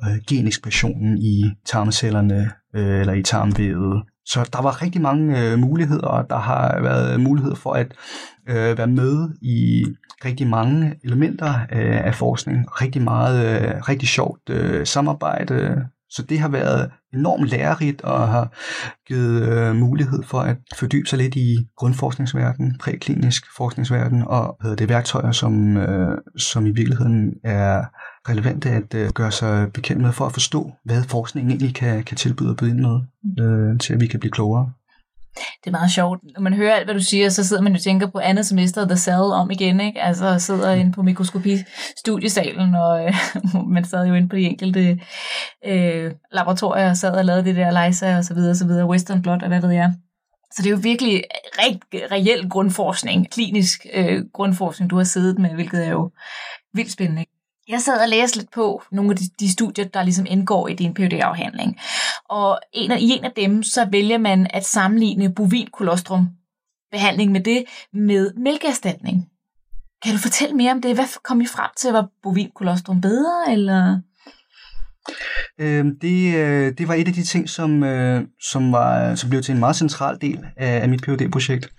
øh, 0.04 0.18
genekspressionen 0.30 1.18
i 1.18 1.44
tarmcellerne 1.66 2.52
øh, 2.76 3.00
eller 3.00 3.14
i 3.14 3.24
tarmvævet 3.24 4.04
så 4.26 4.50
der 4.54 4.62
var 4.62 4.82
rigtig 4.82 5.02
mange 5.02 5.42
øh, 5.42 5.60
muligheder, 5.60 6.08
og 6.08 6.30
der 6.30 6.38
har 6.38 6.82
været 6.82 7.20
mulighed 7.20 7.56
for 7.56 7.74
at 7.74 7.94
øh, 8.50 8.78
være 8.78 8.88
med 8.88 9.30
i 9.42 9.86
rigtig 10.26 10.48
mange 10.48 10.96
elementer 11.04 11.54
øh, 11.72 12.06
af 12.06 12.16
forskning. 12.16 12.82
Rigtig 12.82 13.02
meget, 13.02 13.62
øh, 13.62 13.82
rigtig 13.90 14.08
sjovt 14.08 14.50
øh, 14.50 14.86
samarbejde. 14.86 15.86
Så 16.10 16.22
det 16.22 16.40
har 16.40 16.50
været 16.50 16.92
enormt 17.16 17.48
lærerigt 17.48 18.02
og 18.02 18.28
har 18.28 18.54
givet 19.08 19.42
øh, 19.50 19.76
mulighed 19.76 20.24
for 20.24 20.40
at 20.40 20.58
fordybe 20.76 21.10
sig 21.10 21.20
lidt 21.20 21.36
i 21.36 21.68
grundforskningsverden, 21.78 22.76
præklinisk 22.80 23.46
forskningsverden 23.58 24.24
og 24.28 24.58
øh, 24.66 24.78
det 24.78 24.90
værktøjer, 24.90 25.32
som, 25.32 25.78
øh, 25.78 26.18
som 26.38 26.66
i 26.66 26.72
virkeligheden 26.72 27.34
er 27.44 27.84
relevante 28.30 28.70
at 28.70 28.94
øh, 28.96 29.10
gøre 29.10 29.32
sig 29.32 29.72
bekendt 29.74 30.02
med 30.02 30.12
for 30.12 30.26
at 30.26 30.34
forstå, 30.34 30.72
hvad 30.84 31.04
forskningen 31.04 31.52
egentlig 31.52 31.76
kan, 31.76 32.04
kan 32.04 32.18
tilbyde 32.18 32.50
og 32.50 32.58
byde 32.58 32.72
ind 32.72 32.80
med, 32.80 33.00
øh, 33.40 33.80
til 33.80 33.94
at 33.94 34.00
vi 34.00 34.08
kan 34.08 34.20
blive 34.20 34.32
klogere. 34.32 34.72
Det 35.36 35.68
er 35.68 35.72
meget 35.72 35.92
sjovt. 35.92 36.20
Når 36.34 36.42
man 36.42 36.54
hører 36.54 36.76
alt, 36.76 36.86
hvad 36.86 36.96
du 36.96 37.02
siger, 37.02 37.30
så 37.30 37.44
sidder 37.48 37.62
man 37.62 37.72
jo 37.74 37.78
og 37.78 37.84
tænker 37.84 38.08
på 38.08 38.20
andet 38.20 38.46
semester 38.46 38.88
The 38.88 38.98
Cell 38.98 39.22
om 39.22 39.52
igen, 39.52 39.80
ikke? 39.80 40.02
Altså 40.02 40.40
sidder 40.40 40.72
inde 40.74 40.92
på 40.92 41.02
mikroskopi-studiesalen, 41.02 42.76
og 42.76 43.06
øh, 43.06 43.14
man 43.76 43.86
sad 43.86 44.08
jo 44.08 44.14
inde 44.14 44.30
på 44.30 44.36
de 44.36 44.42
enkelte 44.42 45.00
øh, 45.66 46.12
laboratorier 46.32 46.90
og 46.90 46.98
sad 46.98 47.12
og 47.12 47.26
lavede 47.26 47.46
det 47.46 47.56
der 47.56 47.86
LISA 47.86 48.18
og 48.18 48.26
så 48.26 48.34
videre, 48.34 48.52
og 48.52 48.56
så 48.56 48.68
videre, 48.68 48.88
Western 48.88 49.22
Blot 49.22 49.42
og 49.42 49.48
hvad 49.48 49.62
ved 49.62 49.72
jeg. 49.72 49.94
Så 50.52 50.62
det 50.62 50.66
er 50.66 50.72
jo 50.72 50.80
virkelig 50.82 51.24
rigtig 51.60 52.12
reel 52.12 52.50
grundforskning, 52.50 53.32
klinisk 53.32 53.86
øh, 53.94 54.24
grundforskning, 54.34 54.90
du 54.90 54.98
har 54.98 55.04
siddet 55.04 55.40
med, 55.40 55.50
hvilket 55.50 55.86
er 55.86 55.92
jo 55.92 56.12
vildt 56.74 56.92
spændende. 56.92 57.26
Jeg 57.68 57.82
sad 57.82 58.02
og 58.02 58.10
læste 58.10 58.38
lidt 58.38 58.52
på 58.52 58.84
nogle 58.92 59.12
af 59.12 59.18
de, 59.18 59.24
de 59.40 59.52
studier, 59.52 59.86
der 59.86 60.04
ligesom 60.04 60.26
indgår 60.30 60.68
i 60.68 60.74
din 60.74 60.94
phd 60.94 61.14
afhandling 61.14 61.78
Og 62.30 62.60
en 62.74 62.92
af, 62.92 62.98
i 63.00 63.10
en 63.10 63.24
af 63.24 63.32
dem, 63.36 63.64
så 63.64 63.88
vælger 63.92 64.18
man 64.18 64.48
at 64.50 64.66
sammenligne 64.66 65.34
bovinkolostrum 65.34 66.28
behandling 66.92 67.32
med 67.32 67.42
det 67.44 67.64
med 67.94 68.34
mælkeerstatning. 68.34 69.30
Kan 70.04 70.14
du 70.14 70.18
fortælle 70.18 70.56
mere 70.56 70.72
om 70.72 70.82
det? 70.82 70.96
Hvad 70.96 71.24
kom 71.24 71.42
I 71.42 71.46
frem 71.46 71.70
til? 71.78 71.92
Var 71.92 72.08
bovinkolostrum 72.24 73.02
bedre, 73.02 73.52
eller? 73.52 74.00
Øh, 75.60 75.86
det, 76.02 76.36
øh, 76.36 76.74
det 76.78 76.88
var 76.88 76.94
et 76.94 77.08
af 77.08 77.14
de 77.14 77.24
ting, 77.24 77.50
som, 77.50 77.84
øh, 77.84 78.24
som, 78.42 78.72
var, 78.72 79.16
som 79.16 79.30
blev 79.30 79.42
til 79.42 79.54
en 79.54 79.60
meget 79.60 79.76
central 79.76 80.18
del 80.22 80.46
af, 80.58 80.82
af 80.82 80.90
mit 80.90 81.02
phd 81.06 81.32
projekt 81.32 81.72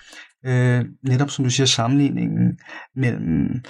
Øh, 0.46 0.84
netop 1.02 1.30
som 1.30 1.44
du 1.44 1.50
siger, 1.50 1.66
sammenligningen 1.66 2.58
mellem 2.96 3.62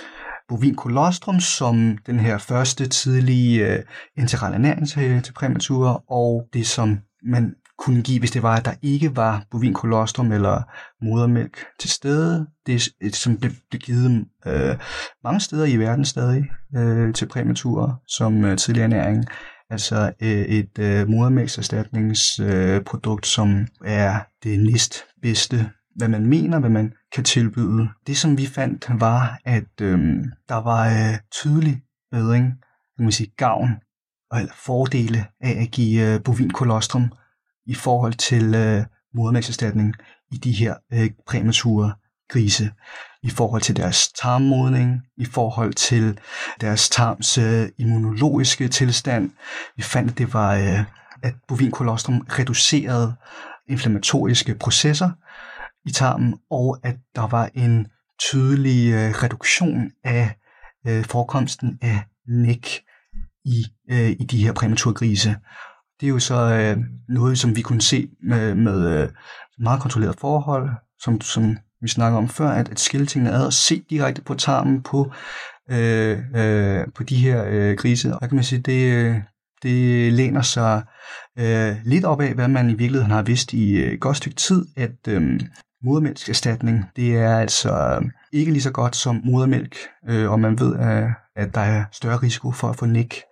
bovin 0.49 0.75
kolostrum 0.75 1.41
som 1.41 1.99
den 2.07 2.21
her 2.21 2.39
første 2.39 2.87
tidlige 2.87 3.73
øh, 3.73 3.83
enteral 4.19 4.55
ernæring 4.55 4.89
til, 4.89 5.23
til 5.23 5.33
præmaturer, 5.33 6.13
og 6.13 6.49
det 6.53 6.67
som 6.67 6.99
man 7.23 7.55
kunne 7.79 8.03
give, 8.03 8.19
hvis 8.19 8.31
det 8.31 8.43
var, 8.43 8.57
at 8.57 8.65
der 8.65 8.75
ikke 8.83 9.17
var 9.17 9.45
bovin 9.51 9.75
kolostrum 9.75 10.33
eller 10.33 10.63
modermælk 11.05 11.65
til 11.81 11.91
stede. 11.91 12.47
Det 12.67 12.89
er 13.01 13.11
som 13.13 13.37
blev, 13.37 13.53
blev 13.71 13.81
givet 13.81 14.25
øh, 14.47 14.77
mange 15.25 15.41
steder 15.41 15.65
i 15.65 15.77
verden 15.77 16.05
stadig 16.05 16.45
øh, 16.77 17.15
til 17.15 17.29
præmaturer 17.29 17.95
som 18.09 18.45
øh, 18.45 18.57
tidlig 18.57 18.83
ernæring. 18.83 19.25
Altså 19.71 20.13
øh, 20.23 20.29
et 20.29 20.79
øh, 20.79 21.09
modermælkserstatningsprodukt, 21.09 23.27
øh, 23.27 23.31
som 23.31 23.67
er 23.85 24.21
det 24.43 24.61
næstbedste 24.61 25.71
hvad 25.97 26.09
man 26.09 26.27
mener, 26.27 26.61
hvad 26.61 26.71
man 26.71 26.93
kan 27.17 27.25
tilbyde. 27.25 27.89
Det, 28.07 28.17
som 28.17 28.39
vi 28.39 28.47
fandt, 28.47 28.87
var, 29.01 29.41
at 29.45 29.81
øh, 29.81 29.99
der 30.49 30.55
var 30.55 30.87
øh, 30.89 31.19
tydelig 31.33 31.83
bedring, 32.11 32.45
kan 32.97 33.05
man 33.05 33.13
sige, 33.13 33.33
gavn 33.37 33.71
og 34.31 34.39
eller 34.39 34.53
fordele 34.55 35.27
af 35.41 35.63
at 35.63 35.71
give 35.71 36.15
øh, 36.15 36.23
bovinkolostrum 36.23 37.13
i 37.67 37.75
forhold 37.75 38.13
til 38.13 38.55
øh, 38.55 38.85
modermælkserstatning 39.15 39.95
i 40.33 40.37
de 40.37 40.53
her 40.53 40.75
øh, 40.93 41.11
præmature 41.27 41.93
grise, 42.31 42.71
i 43.23 43.31
forhold 43.31 43.63
til 43.63 43.77
deres 43.77 44.13
tarmmodning, 44.13 45.03
i 45.17 45.25
forhold 45.25 45.75
til 45.75 46.19
deres 46.61 46.89
tarms 46.89 47.39
øh, 47.39 47.69
immunologiske 47.79 48.69
tilstand. 48.69 49.31
Vi 49.77 49.83
fandt, 49.83 50.11
at 50.11 50.19
det 50.19 50.35
var, 50.35 50.55
øh, 50.55 50.85
at 51.23 51.35
bovinkolostrum 51.49 52.27
reducerede 52.29 53.15
inflammatoriske 53.69 54.55
processer, 54.55 55.11
i 55.87 55.91
tarmen, 55.91 56.35
og 56.51 56.79
at 56.83 56.97
der 57.15 57.27
var 57.27 57.51
en 57.55 57.87
tydelig 58.21 58.93
øh, 58.93 59.23
reduktion 59.23 59.91
af 60.05 60.37
øh, 60.87 61.05
forekomsten 61.05 61.79
af 61.83 62.01
næk 62.29 62.81
i, 63.45 63.65
øh, 63.91 64.11
i 64.11 64.25
de 64.31 64.45
her 64.45 64.53
præmaturgrise. 64.53 65.37
Det 66.01 66.07
er 66.07 66.11
jo 66.11 66.19
så 66.19 66.35
øh, 66.35 66.85
noget, 67.09 67.39
som 67.39 67.57
vi 67.57 67.63
kunne 67.63 67.83
se 67.83 68.09
med, 68.23 68.55
med 68.55 69.03
øh, 69.03 69.09
meget 69.59 69.81
kontrolleret 69.81 70.19
forhold, 70.21 70.71
som, 71.01 71.21
som 71.21 71.57
vi 71.81 71.89
snakker 71.89 72.19
om 72.19 72.29
før, 72.29 72.49
at, 72.49 72.69
at 72.69 72.81
skille 72.81 73.07
tingene 73.07 73.35
ad 73.35 73.47
og 73.47 73.53
se 73.53 73.83
direkte 73.91 74.23
på 74.23 74.35
tarmen 74.35 74.83
på, 74.83 75.13
øh, 75.71 76.19
øh, 76.35 76.85
på 76.95 77.03
de 77.03 77.17
her 77.17 77.45
øh, 77.49 77.77
grise. 77.77 78.15
Og 78.15 78.29
kan 78.29 78.35
man 78.35 78.45
sige, 78.45 78.61
det, 78.61 78.93
øh, 78.93 79.17
det 79.63 80.13
læner 80.13 80.43
sig 80.43 80.83
øh, 81.39 81.77
lidt 81.85 82.05
op 82.05 82.21
af, 82.21 82.35
hvad 82.35 82.49
man 82.49 82.71
i 82.71 82.75
virkeligheden 82.75 83.11
har 83.11 83.23
vidst 83.23 83.53
i 83.53 83.77
øh, 83.77 83.87
et 83.87 83.93
øh, 83.93 83.99
godt 83.99 84.17
stykke 84.17 84.37
tid, 84.37 84.67
at 84.77 85.09
øh, 85.09 85.41
modermælkserstatning, 85.85 86.85
det 86.97 87.17
er 87.17 87.39
altså 87.39 87.99
øh, 88.01 88.11
ikke 88.33 88.53
lige 88.53 88.63
så 88.63 88.71
godt 88.71 88.97
som 88.97 89.21
modermælk, 89.25 89.77
øh, 90.09 90.31
og 90.31 90.41
man 90.41 90.61
ved, 90.61 90.77
at, 90.79 91.05
at 91.37 91.55
der 91.55 91.61
er 91.61 91.85
større 91.93 92.17
risiko 92.17 92.53
for 92.53 92.69
at 92.69 92.77
få 92.77 92.87
nik, 92.87 93.23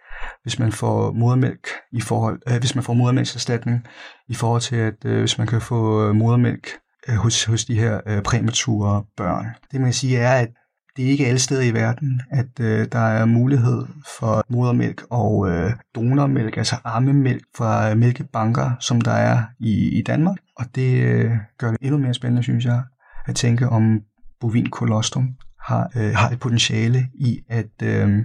hvis 0.43 0.59
man 0.59 0.73
får 0.73 1.13
modermælk 1.13 1.69
i 1.93 2.01
forhold, 2.01 2.41
øh, 2.49 2.59
hvis 2.59 2.75
man 2.75 2.85
får 2.85 2.95
modermælkserstatning 2.95 3.87
i 4.29 4.35
forhold 4.35 4.61
til, 4.61 4.77
at 4.77 5.05
øh, 5.05 5.21
hvis 5.21 5.39
man 5.39 5.47
kan 5.47 5.61
få 5.61 6.09
øh, 6.09 6.15
modermælk 6.15 6.69
øh, 7.09 7.15
hos, 7.15 7.45
hos 7.45 7.65
de 7.65 7.75
her 7.75 8.01
øh, 8.07 8.23
præmature 8.23 9.05
børn. 9.17 9.47
Det 9.73 9.81
man 9.81 9.87
kan 9.87 9.93
sige 9.93 10.19
er, 10.19 10.35
at 10.41 10.49
det 10.97 11.05
er 11.05 11.09
ikke 11.09 11.27
alle 11.27 11.39
steder 11.39 11.63
i 11.63 11.75
verden, 11.75 12.21
at 12.31 12.61
øh, 12.61 12.89
der 12.93 12.99
er 12.99 13.25
mulighed 13.25 13.87
for 14.19 14.45
modermælk 14.49 15.03
og 15.11 15.49
øh, 15.49 15.73
donormælk, 15.95 16.57
altså 16.57 16.77
ammemælk 16.85 17.43
fra 17.57 17.95
mælkebanker, 17.95 18.71
som 18.81 19.01
der 19.01 19.13
er 19.13 19.43
i, 19.61 19.99
i 19.99 20.03
Danmark. 20.03 20.37
Og 20.57 20.65
det 20.75 21.03
øh, 21.03 21.31
gør 21.59 21.71
det 21.71 21.79
endnu 21.81 21.99
mere 21.99 22.15
spændende, 22.15 22.43
synes 22.43 22.65
jeg, 22.65 22.83
at 23.27 23.37
tænke 23.37 23.69
om 23.69 24.01
bovin 24.41 24.71
kolostrum 24.71 25.29
har, 25.61 25.91
øh, 25.97 26.15
har 26.15 26.31
et 26.31 26.41
potentiale 26.41 27.09
i 27.15 27.41
at 27.49 27.83
øh, 27.83 28.25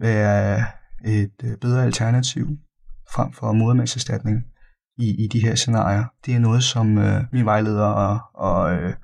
være 0.00 0.64
et 1.04 1.32
øh, 1.44 1.56
bedre 1.60 1.84
alternativ 1.84 2.46
frem 3.14 3.32
for 3.32 3.52
modermandserstatning 3.52 4.44
i, 4.98 5.24
i 5.24 5.28
de 5.28 5.40
her 5.40 5.54
scenarier. 5.54 6.04
Det 6.26 6.34
er 6.34 6.38
noget, 6.38 6.62
som 6.62 6.98
øh, 6.98 7.24
min 7.32 7.44
vejleder 7.44 7.84
og, 7.84 8.20
og 8.34 8.74
øh, 8.74 8.94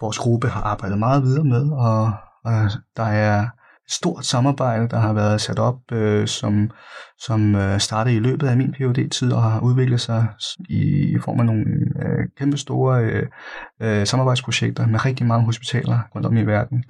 vores 0.00 0.18
gruppe 0.18 0.48
har 0.48 0.62
arbejdet 0.62 0.98
meget 0.98 1.22
videre 1.22 1.44
med, 1.44 1.70
og, 1.70 2.12
og 2.44 2.70
der 2.96 3.02
er 3.02 3.48
stort 3.92 4.26
samarbejde, 4.26 4.88
der 4.88 4.98
har 4.98 5.12
været 5.12 5.40
sat 5.40 5.58
op, 5.58 5.92
øh, 5.92 6.26
som, 6.26 6.70
som 7.18 7.54
øh, 7.54 7.80
startede 7.80 8.16
i 8.16 8.18
løbet 8.18 8.46
af 8.46 8.56
min 8.56 8.74
phd 8.74 9.10
tid 9.10 9.32
og 9.32 9.42
har 9.42 9.60
udviklet 9.60 10.00
sig 10.00 10.26
i, 10.68 10.82
i 11.14 11.18
form 11.18 11.40
af 11.40 11.46
nogle 11.46 11.64
øh, 12.02 12.28
kæmpe 12.38 12.56
store 12.56 13.04
øh, 13.04 13.26
øh, 13.82 14.06
samarbejdsprojekter 14.06 14.86
med 14.86 15.04
rigtig 15.04 15.26
mange 15.26 15.44
hospitaler 15.44 15.98
rundt 16.14 16.26
om 16.26 16.36
i 16.36 16.42
verden, 16.42 16.84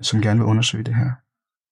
som 0.00 0.22
gerne 0.22 0.40
vil 0.40 0.46
undersøge 0.46 0.84
det 0.84 0.94
her 0.94 1.10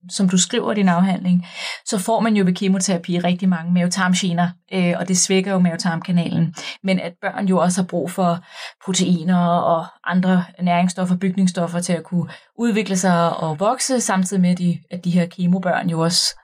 som 0.09 0.29
du 0.29 0.37
skriver 0.37 0.71
i 0.71 0.75
din 0.75 0.89
afhandling, 0.89 1.47
så 1.85 1.97
får 1.97 2.19
man 2.19 2.35
jo 2.35 2.45
ved 2.45 2.53
kemoterapi 2.53 3.19
rigtig 3.19 3.49
mange 3.49 3.73
mavetarmgener, 3.73 4.49
øh, 4.73 4.93
og 4.99 5.07
det 5.07 5.17
svækker 5.17 5.51
jo 5.51 5.59
mavetarmkanalen. 5.59 6.55
Men 6.83 6.99
at 6.99 7.13
børn 7.21 7.47
jo 7.47 7.57
også 7.57 7.81
har 7.81 7.87
brug 7.87 8.11
for 8.11 8.39
proteiner 8.85 9.45
og 9.47 9.85
andre 10.03 10.45
næringsstoffer, 10.61 11.15
bygningsstoffer 11.15 11.79
til 11.79 11.93
at 11.93 12.03
kunne 12.03 12.29
udvikle 12.57 12.97
sig 12.97 13.37
og 13.37 13.59
vokse, 13.59 14.01
samtidig 14.01 14.41
med, 14.41 14.49
at 14.49 14.57
de, 14.57 14.79
at 14.91 15.05
de 15.05 15.11
her 15.11 15.25
kemobørn 15.25 15.89
jo 15.89 15.99
også 15.99 16.35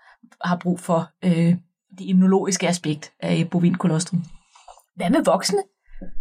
har 0.43 0.55
brug 0.55 0.79
for 0.79 1.09
øh, 1.23 1.55
det 1.97 2.05
immunologiske 2.05 2.67
aspekt 2.67 3.11
af 3.19 3.47
bovinkolostrum. 3.51 4.23
Hvad 4.95 5.09
med 5.09 5.23
voksne? 5.25 5.59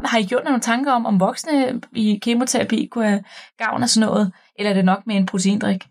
Har 0.05 0.19
I 0.19 0.25
gjort 0.25 0.45
nogle 0.45 0.61
tanker 0.61 0.93
om, 0.93 1.07
om 1.07 1.21
voksne 1.21 1.81
i 1.93 2.19
kemoterapi 2.23 2.89
kunne 2.91 3.09
have 3.09 3.25
gavn 3.59 3.83
af 3.83 3.89
sådan 3.89 4.09
noget, 4.09 4.33
eller 4.59 4.71
er 4.71 4.75
det 4.75 4.85
nok 4.85 5.07
med 5.07 5.17
en 5.17 5.27
proteindrik? 5.27 5.85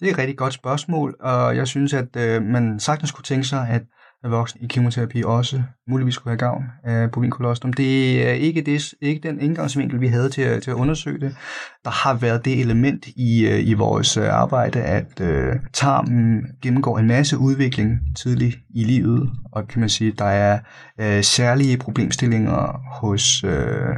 Det 0.00 0.08
er 0.08 0.12
et 0.12 0.18
rigtig 0.18 0.36
godt 0.36 0.52
spørgsmål, 0.52 1.16
og 1.20 1.56
jeg 1.56 1.66
synes, 1.66 1.94
at 1.94 2.16
øh, 2.16 2.42
man 2.42 2.80
sagtens 2.80 3.10
kunne 3.12 3.24
tænke 3.24 3.46
sig, 3.46 3.68
at 3.68 3.82
voksne 4.30 4.60
i 4.60 4.66
kemoterapi 4.66 5.22
også 5.26 5.62
muligvis 5.88 6.14
skulle 6.14 6.30
have 6.30 6.38
gavn 6.38 6.64
af 6.84 7.10
bovinkolostrum. 7.10 7.72
Det 7.72 8.22
er 8.28 8.32
ikke, 8.32 8.62
det, 8.62 8.94
ikke 9.00 9.28
den 9.28 9.40
indgangsvinkel, 9.40 10.00
vi 10.00 10.08
havde 10.08 10.28
til 10.30 10.42
at, 10.42 10.62
til 10.62 10.70
at 10.70 10.74
undersøge 10.74 11.20
det. 11.20 11.36
Der 11.84 11.90
har 11.90 12.14
været 12.14 12.44
det 12.44 12.60
element 12.60 13.06
i, 13.06 13.46
øh, 13.46 13.68
i 13.68 13.74
vores 13.74 14.16
arbejde, 14.16 14.82
at 14.82 15.20
øh, 15.20 15.56
tarmen 15.72 16.42
gennemgår 16.62 16.98
en 16.98 17.06
masse 17.06 17.38
udvikling 17.38 17.98
tidligt 18.16 18.56
i 18.74 18.84
livet, 18.84 19.30
og 19.52 19.68
kan 19.68 19.80
man 19.80 19.88
sige, 19.88 20.12
der 20.12 20.24
er 20.24 20.58
øh, 21.00 21.22
særlige 21.22 21.78
problemstillinger 21.78 22.80
hos, 23.00 23.44
øh, 23.44 23.94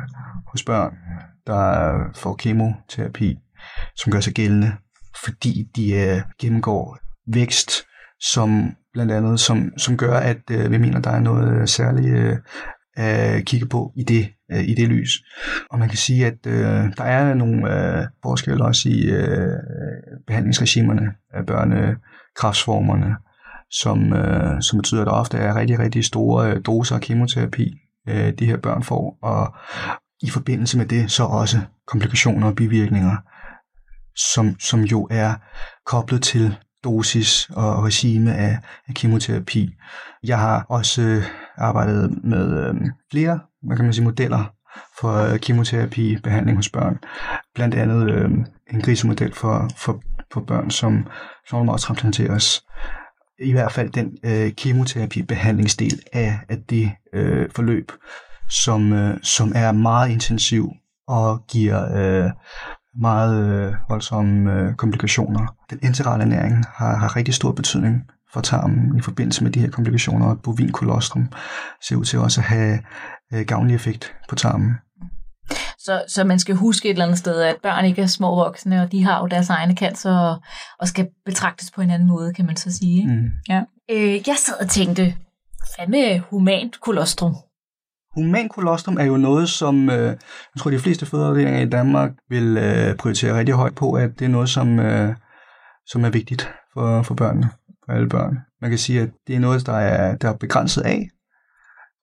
hos 0.47 0.65
børn, 0.65 0.95
der 1.47 1.95
får 2.15 2.35
kemoterapi, 2.35 3.39
som 3.97 4.13
gør 4.13 4.21
sig 4.21 4.33
gældende 4.33 4.73
fordi 5.25 5.69
de 5.77 5.93
øh, 5.93 6.21
gennemgår 6.41 6.99
vækst, 7.27 7.71
som 8.21 8.77
blandt 8.93 9.13
andet, 9.13 9.41
som, 9.41 9.73
som 9.79 9.97
gør, 9.97 10.17
at 10.17 10.43
øh, 10.51 10.71
vi 10.71 10.79
mener, 10.79 11.01
der 11.01 11.11
er 11.11 11.21
noget 11.21 11.61
øh, 11.61 11.69
særligt 11.69 12.17
øh, 12.17 12.37
at 12.99 13.45
kigge 13.45 13.67
på 13.67 13.93
i 13.97 14.03
det, 14.03 14.29
øh, 14.53 14.69
i 14.69 14.75
det 14.75 14.89
lys. 14.89 15.23
Og 15.71 15.79
man 15.79 15.89
kan 15.89 15.99
sige, 15.99 16.27
at 16.27 16.47
øh, 16.47 16.97
der 16.97 17.05
er 17.05 17.35
nogle 17.35 17.75
øh, 17.75 18.07
forskelle 18.23 18.65
også 18.65 18.89
i 18.89 19.11
øh, 19.11 19.59
behandlingsregimerne 20.27 21.13
af 21.35 21.47
børnekræftsformerne, 21.47 23.17
som, 23.71 24.13
øh, 24.13 24.63
som 24.63 24.79
betyder, 24.79 25.01
at 25.01 25.07
der 25.07 25.13
ofte 25.13 25.39
er 25.39 25.57
rigtig, 25.57 25.79
rigtig 25.79 26.05
store 26.05 26.53
øh, 26.53 26.61
doser 26.67 26.95
af 26.95 27.01
kemoterapi, 27.01 27.75
øh, 28.09 28.33
de 28.33 28.47
her 28.47 28.57
børn 28.57 28.83
får, 28.83 29.19
og 29.23 29.55
i 30.23 30.31
forbindelse 30.31 30.79
med 30.79 30.87
det 30.87 31.11
så 31.11 31.25
også 31.25 31.59
komplikationer 31.87 32.47
og 32.47 32.57
bivirkninger, 32.57 33.17
som, 34.35 34.57
som 34.61 34.81
jo 34.81 35.09
er 35.11 35.35
koblet 35.87 36.23
til 36.23 36.57
dosis 36.85 37.51
og 37.51 37.85
regime 37.85 38.35
af, 38.35 38.59
af 38.89 38.95
kemoterapi. 38.95 39.71
Jeg 40.25 40.39
har 40.39 40.67
også 40.69 41.03
øh, 41.03 41.23
arbejdet 41.59 42.25
med 42.25 42.69
øh, 42.69 42.75
flere 43.11 43.41
hvad 43.63 43.77
kan 43.77 43.85
man 43.85 43.95
sige, 43.95 44.05
modeller 44.05 44.53
for 45.01 45.33
øh, 45.33 45.39
kemoterapi-behandling 45.39 46.57
hos 46.57 46.69
børn. 46.69 46.99
Blandt 47.55 47.75
andet 47.75 48.11
øh, 48.11 48.31
en 48.73 48.81
grisemodel 48.83 49.35
for, 49.35 49.69
for, 49.77 50.03
for 50.33 50.41
børn, 50.41 50.71
som 50.71 51.07
transplanteres. 51.79 52.65
I 53.41 53.53
hvert 53.53 53.73
fald 53.73 53.91
den 53.91 54.19
øh, 54.25 54.53
kemoterapi-behandlingsdel 54.61 56.01
af, 56.13 56.39
af 56.49 56.57
det 56.71 56.93
øh, 57.15 57.51
forløb, 57.55 57.93
som, 58.51 58.93
øh, 58.93 59.19
som 59.23 59.53
er 59.55 59.73
meget 59.73 60.11
intensiv 60.11 60.71
og 61.09 61.45
giver 61.51 61.97
øh, 61.97 62.31
meget 63.01 63.47
øh, 63.47 63.75
voldsomme 63.89 64.53
øh, 64.53 64.75
komplikationer. 64.75 65.55
Den 65.71 65.79
enterale 65.83 66.23
ernæring 66.23 66.65
har, 66.75 66.97
har 66.97 67.17
rigtig 67.17 67.35
stor 67.35 67.53
betydning 67.53 68.05
for 68.33 68.41
tarmen 68.41 68.99
i 68.99 69.01
forbindelse 69.01 69.45
med 69.45 69.53
de 69.53 69.61
her 69.61 69.71
komplikationer, 69.71 70.27
og 70.27 70.41
bovin 70.43 70.73
kolostrum 70.73 71.33
ser 71.83 71.97
ud 71.97 72.05
til 72.05 72.19
også 72.19 72.41
at 72.41 72.47
have 72.47 72.79
øh, 73.35 73.47
gavnlig 73.47 73.75
effekt 73.75 74.15
på 74.29 74.35
tarmen. 74.35 74.75
Så, 75.79 76.05
så 76.09 76.25
man 76.25 76.39
skal 76.39 76.55
huske 76.55 76.89
et 76.89 76.93
eller 76.93 77.05
andet 77.05 77.19
sted, 77.19 77.41
at 77.41 77.57
børn 77.63 77.85
ikke 77.85 78.03
er 78.03 78.07
små 78.07 78.35
voksne, 78.35 78.83
og 78.83 78.93
de 78.93 79.05
har 79.05 79.21
jo 79.21 79.27
deres 79.27 79.51
egne 79.51 79.77
cancer, 79.77 80.19
og, 80.19 80.43
og 80.81 80.89
skal 80.89 81.09
betragtes 81.25 81.71
på 81.71 81.81
en 81.81 81.91
anden 81.91 82.09
måde, 82.09 82.35
kan 82.35 82.47
man 82.47 82.57
så 82.57 82.73
sige. 82.73 83.07
Mm. 83.07 83.31
Ja. 83.49 83.63
Øh, 83.91 84.29
jeg 84.29 84.37
sad 84.39 84.55
og 84.61 84.69
tænkte, 84.69 85.15
hvad 85.77 85.87
med 85.89 86.19
humant 86.19 86.81
kolostrum? 86.81 87.35
Human 88.19 88.49
kolostrum 88.49 88.97
er 88.97 89.05
jo 89.05 89.17
noget, 89.17 89.49
som 89.49 89.91
øh, 89.91 90.07
jeg 90.55 90.59
tror, 90.59 90.71
de 90.71 90.79
fleste 90.79 91.07
fødeafdelinger 91.07 91.61
i 91.61 91.69
Danmark 91.69 92.11
vil 92.29 92.57
øh, 92.57 92.97
prioritere 92.97 93.39
rigtig 93.39 93.55
højt 93.55 93.75
på, 93.75 93.93
at 93.93 94.11
det 94.19 94.25
er 94.25 94.29
noget, 94.29 94.49
som, 94.49 94.79
øh, 94.79 95.15
som 95.87 96.05
er 96.05 96.11
vigtigt 96.11 96.51
for, 96.73 97.03
for 97.03 97.15
børnene, 97.15 97.51
for 97.85 97.93
alle 97.93 98.09
børn. 98.09 98.39
Man 98.61 98.71
kan 98.71 98.79
sige, 98.79 99.01
at 99.01 99.11
det 99.27 99.35
er 99.35 99.41
noget, 99.41 99.67
der 99.67 99.73
er, 99.73 100.17
der 100.17 100.29
er 100.29 100.37
begrænset 100.37 100.83
af, 100.83 101.09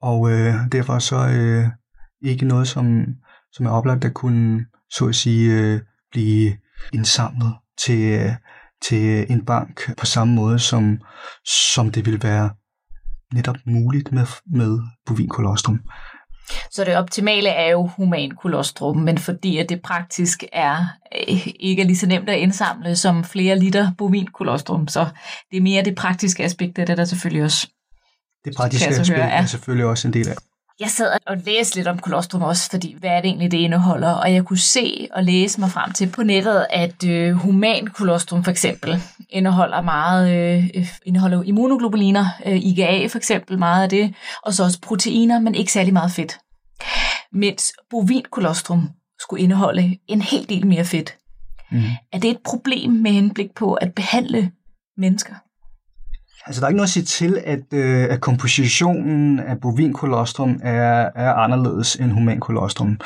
og 0.01 0.31
øh, 0.31 0.53
derfor 0.71 0.99
så 0.99 1.15
øh, 1.15 1.67
ikke 2.21 2.45
noget, 2.45 2.67
som, 2.67 3.05
som 3.51 3.65
er 3.65 3.71
oplagt 3.71 4.05
at 4.05 4.13
kunne, 4.13 4.65
så 4.89 5.07
at 5.07 5.15
sige, 5.15 5.61
øh, 5.61 5.79
blive 6.11 6.57
indsamlet 6.93 7.53
til, 7.85 8.19
øh, 8.19 8.31
til 8.87 9.31
en 9.31 9.45
bank 9.45 9.97
på 9.97 10.05
samme 10.05 10.33
måde, 10.33 10.59
som, 10.59 10.99
som 11.73 11.91
det 11.91 12.05
vil 12.05 12.23
være 12.23 12.49
netop 13.33 13.55
muligt 13.65 14.11
med, 14.11 14.25
med 14.45 14.79
bovin 15.05 15.29
kolostrum. 15.29 15.79
Så 16.71 16.83
det 16.83 16.97
optimale 16.97 17.49
er 17.49 17.71
jo 17.71 17.89
human 17.97 18.31
kolostrum, 18.31 18.97
men 18.97 19.17
fordi 19.17 19.57
at 19.57 19.69
det 19.69 19.81
praktisk 19.81 20.43
er 20.53 20.85
øh, 21.29 21.47
ikke 21.59 21.81
er 21.81 21.85
lige 21.85 21.97
så 21.97 22.07
nemt 22.07 22.29
at 22.29 22.37
indsamle 22.37 22.95
som 22.95 23.23
flere 23.23 23.59
liter 23.59 23.91
bovin 23.97 24.27
kolostrum, 24.27 24.87
så 24.87 25.07
det 25.51 25.57
er 25.57 25.61
mere 25.61 25.83
det 25.83 25.95
praktiske 25.95 26.43
aspekt 26.43 26.79
af 26.79 26.85
det, 26.85 26.97
der 26.97 27.05
selvfølgelig 27.05 27.43
også 27.43 27.67
det 28.45 28.55
praktiske 28.55 28.87
aspekt 28.87 29.09
høre, 29.09 29.27
ja. 29.27 29.41
er 29.41 29.45
selvfølgelig 29.45 29.85
også 29.85 30.07
en 30.07 30.13
del 30.13 30.29
af 30.29 30.35
jeg 30.79 30.89
sad 30.89 31.17
og 31.27 31.37
læste 31.37 31.75
lidt 31.75 31.87
om 31.87 31.99
kolostrum 31.99 32.41
også, 32.41 32.69
fordi 32.69 32.95
hvad 32.99 33.09
er 33.09 33.21
det 33.21 33.27
egentlig, 33.27 33.51
det 33.51 33.57
indeholder? 33.57 34.11
Og 34.11 34.33
jeg 34.33 34.45
kunne 34.45 34.59
se 34.59 35.07
og 35.11 35.23
læse 35.23 35.59
mig 35.59 35.71
frem 35.71 35.91
til 35.91 36.09
på 36.09 36.23
nettet, 36.23 36.65
at 36.69 37.03
øh, 37.03 37.33
human 37.33 37.87
kolostrum 37.87 38.43
for 38.43 38.51
eksempel 38.51 39.01
indeholder 39.29 39.81
meget, 39.81 40.31
øh, 40.35 40.87
indeholder 41.05 41.43
immunoglobuliner, 41.43 42.25
øh, 42.45 42.55
IgA 42.55 43.07
for 43.07 43.17
eksempel, 43.17 43.59
meget 43.59 43.83
af 43.83 43.89
det, 43.89 44.15
og 44.43 44.53
så 44.53 44.63
også 44.63 44.81
proteiner, 44.81 45.39
men 45.39 45.55
ikke 45.55 45.71
særlig 45.71 45.93
meget 45.93 46.11
fedt. 46.11 46.39
Mens 47.31 47.73
bovin 47.89 48.25
kolostrum 48.31 48.89
skulle 49.19 49.43
indeholde 49.43 49.97
en 50.07 50.21
hel 50.21 50.49
del 50.49 50.67
mere 50.67 50.85
fedt. 50.85 51.15
Mm. 51.71 51.83
Er 52.13 52.19
det 52.19 52.29
et 52.29 52.39
problem 52.45 52.91
med 52.91 53.11
henblik 53.11 53.55
på 53.55 53.73
at 53.73 53.93
behandle 53.93 54.51
mennesker? 54.97 55.35
Altså, 56.45 56.61
der 56.61 56.65
er 56.65 56.69
ikke 56.69 56.77
noget 56.77 56.87
at 56.87 56.93
sige 56.93 57.03
til, 57.03 57.41
at, 57.45 57.73
øh, 57.73 58.03
at 58.09 58.21
kompositionen 58.21 59.39
af 59.39 59.61
bovin 59.61 59.93
kolostrum 59.93 60.59
er, 60.63 61.09
er 61.15 61.33
anderledes 61.33 61.95
end 61.95 62.11
human 62.11 62.39
kolostrum. 62.39 62.99